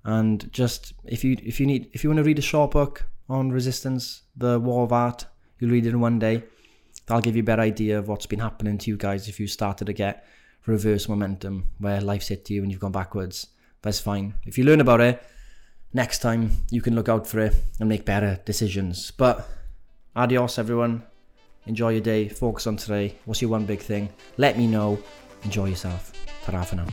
and 0.03 0.51
just 0.51 0.93
if 1.05 1.23
you 1.23 1.37
if 1.43 1.59
you 1.59 1.67
need 1.67 1.91
if 1.93 2.03
you 2.03 2.09
want 2.09 2.17
to 2.17 2.23
read 2.23 2.39
a 2.39 2.41
short 2.41 2.71
book 2.71 3.05
on 3.29 3.51
resistance, 3.51 4.23
the 4.35 4.59
war 4.59 4.83
of 4.83 4.91
art, 4.91 5.27
you'll 5.59 5.69
read 5.69 5.85
it 5.85 5.89
in 5.89 5.99
one 5.99 6.17
day 6.17 6.41
that'll 7.05 7.21
give 7.21 7.35
you 7.35 7.41
a 7.41 7.45
better 7.45 7.61
idea 7.61 7.97
of 7.97 8.07
what's 8.07 8.25
been 8.25 8.39
happening 8.39 8.77
to 8.77 8.89
you 8.89 8.97
guys 8.97 9.27
if 9.27 9.39
you 9.39 9.47
started 9.47 9.85
to 9.85 9.93
get 9.93 10.25
reverse 10.65 11.09
momentum 11.09 11.65
where 11.79 12.01
life's 12.01 12.27
hit 12.27 12.49
you 12.49 12.61
and 12.61 12.71
you've 12.71 12.81
gone 12.81 12.91
backwards. 12.91 13.47
That's 13.81 13.99
fine. 13.99 14.35
If 14.45 14.57
you 14.57 14.63
learn 14.63 14.81
about 14.81 15.01
it, 15.01 15.23
next 15.93 16.19
time 16.19 16.51
you 16.69 16.81
can 16.81 16.95
look 16.95 17.09
out 17.09 17.25
for 17.25 17.39
it 17.39 17.55
and 17.79 17.89
make 17.89 18.05
better 18.05 18.39
decisions. 18.45 19.11
But 19.11 19.47
adios, 20.15 20.57
everyone. 20.57 21.03
Enjoy 21.65 21.89
your 21.89 22.01
day. 22.01 22.27
Focus 22.27 22.67
on 22.67 22.77
today. 22.77 23.15
What's 23.25 23.41
your 23.41 23.51
one 23.51 23.65
big 23.65 23.79
thing? 23.79 24.09
Let 24.37 24.57
me 24.57 24.67
know. 24.67 24.99
Enjoy 25.43 25.65
yourself. 25.65 26.13
Ta 26.43 26.63
for 26.63 26.75
now. 26.75 26.87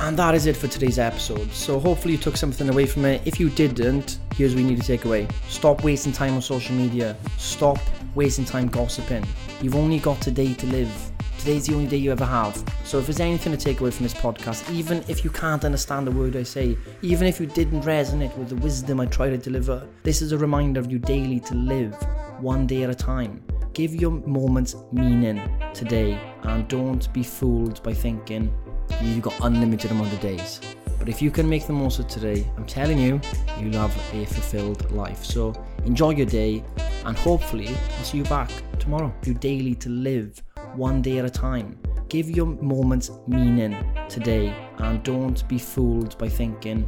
And 0.00 0.18
that 0.18 0.34
is 0.34 0.46
it 0.46 0.56
for 0.56 0.68
today's 0.68 0.98
episode. 0.98 1.50
So 1.52 1.80
hopefully 1.80 2.14
you 2.14 2.20
took 2.20 2.36
something 2.36 2.68
away 2.68 2.86
from 2.86 3.06
it. 3.06 3.22
If 3.24 3.40
you 3.40 3.48
didn't, 3.48 4.18
here's 4.34 4.54
what 4.54 4.60
you 4.60 4.66
need 4.66 4.80
to 4.80 4.86
take 4.86 5.06
away. 5.06 5.28
Stop 5.48 5.82
wasting 5.82 6.12
time 6.12 6.34
on 6.34 6.42
social 6.42 6.74
media. 6.74 7.16
Stop 7.38 7.78
wasting 8.14 8.44
time 8.44 8.68
gossiping. 8.68 9.24
You've 9.60 9.76
only 9.76 9.98
got 9.98 10.20
today 10.20 10.54
to 10.54 10.66
live. 10.66 11.12
Today's 11.38 11.66
the 11.66 11.74
only 11.74 11.88
day 11.88 11.96
you 11.96 12.12
ever 12.12 12.24
have. 12.24 12.62
So 12.84 12.98
if 12.98 13.06
there's 13.06 13.20
anything 13.20 13.52
to 13.52 13.58
take 13.58 13.80
away 13.80 13.90
from 13.90 14.04
this 14.04 14.14
podcast, 14.14 14.70
even 14.70 15.02
if 15.08 15.24
you 15.24 15.30
can't 15.30 15.64
understand 15.64 16.06
the 16.06 16.12
word 16.12 16.36
I 16.36 16.44
say, 16.44 16.76
even 17.02 17.26
if 17.26 17.40
you 17.40 17.46
didn't 17.46 17.82
resonate 17.82 18.36
with 18.36 18.48
the 18.48 18.56
wisdom 18.56 19.00
I 19.00 19.06
try 19.06 19.28
to 19.28 19.38
deliver, 19.38 19.86
this 20.04 20.22
is 20.22 20.32
a 20.32 20.38
reminder 20.38 20.78
of 20.78 20.90
you 20.90 20.98
daily 20.98 21.40
to 21.40 21.54
live 21.54 21.94
one 22.38 22.66
day 22.66 22.84
at 22.84 22.90
a 22.90 22.94
time. 22.94 23.42
Give 23.72 23.94
your 23.94 24.10
moments 24.10 24.76
meaning 24.92 25.40
today 25.74 26.20
and 26.42 26.68
don't 26.68 27.12
be 27.12 27.22
fooled 27.22 27.82
by 27.82 27.94
thinking 27.94 28.52
you've 29.00 29.22
got 29.22 29.34
unlimited 29.40 29.90
amount 29.90 30.12
of 30.12 30.20
days. 30.20 30.60
But 30.98 31.08
if 31.08 31.20
you 31.20 31.32
can 31.32 31.48
make 31.48 31.66
the 31.66 31.72
most 31.72 31.98
of 31.98 32.06
today, 32.06 32.48
I'm 32.56 32.66
telling 32.66 32.98
you, 32.98 33.20
you'll 33.58 33.72
have 33.72 33.96
a 34.14 34.24
fulfilled 34.26 34.92
life. 34.92 35.24
So 35.24 35.52
enjoy 35.84 36.10
your 36.10 36.26
day, 36.26 36.62
and 37.04 37.16
hopefully, 37.16 37.68
I'll 37.68 38.04
see 38.04 38.18
you 38.18 38.24
back 38.24 38.50
tomorrow. 38.78 39.12
Do 39.22 39.34
daily 39.34 39.74
to 39.76 39.88
live 39.88 40.42
one 40.74 41.02
day 41.02 41.18
at 41.18 41.24
a 41.24 41.30
time. 41.30 41.78
Give 42.08 42.28
your 42.30 42.46
moments 42.46 43.10
meaning 43.26 43.76
today, 44.08 44.54
and 44.78 45.02
don't 45.02 45.46
be 45.48 45.58
fooled 45.58 46.18
by 46.18 46.28
thinking 46.28 46.86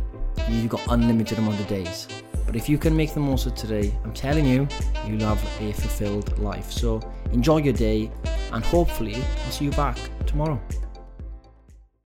you've 0.49 0.69
got 0.69 0.83
unlimited 0.89 1.39
amount 1.39 1.61
of 1.61 1.67
days. 1.67 2.09
But 2.47 2.57
if 2.57 2.69
you 2.69 2.77
can 2.77 2.95
make 2.95 3.15
the 3.15 3.21
most 3.21 3.47
of 3.47 3.55
today, 3.55 3.97
I'm 4.05 4.13
telling 4.13 4.45
you, 4.45 4.69
you'll 5.07 5.21
have 5.21 5.43
a 5.61 5.73
fulfilled 5.73 6.39
life. 6.39 6.71
So 6.71 7.01
enjoy 7.33 7.59
your 7.59 7.73
day, 7.73 8.11
and 8.53 8.65
hopefully, 8.65 9.17
I'll 9.17 9.51
see 9.51 9.65
you 9.65 9.71
back 9.71 9.99
tomorrow. 10.27 10.61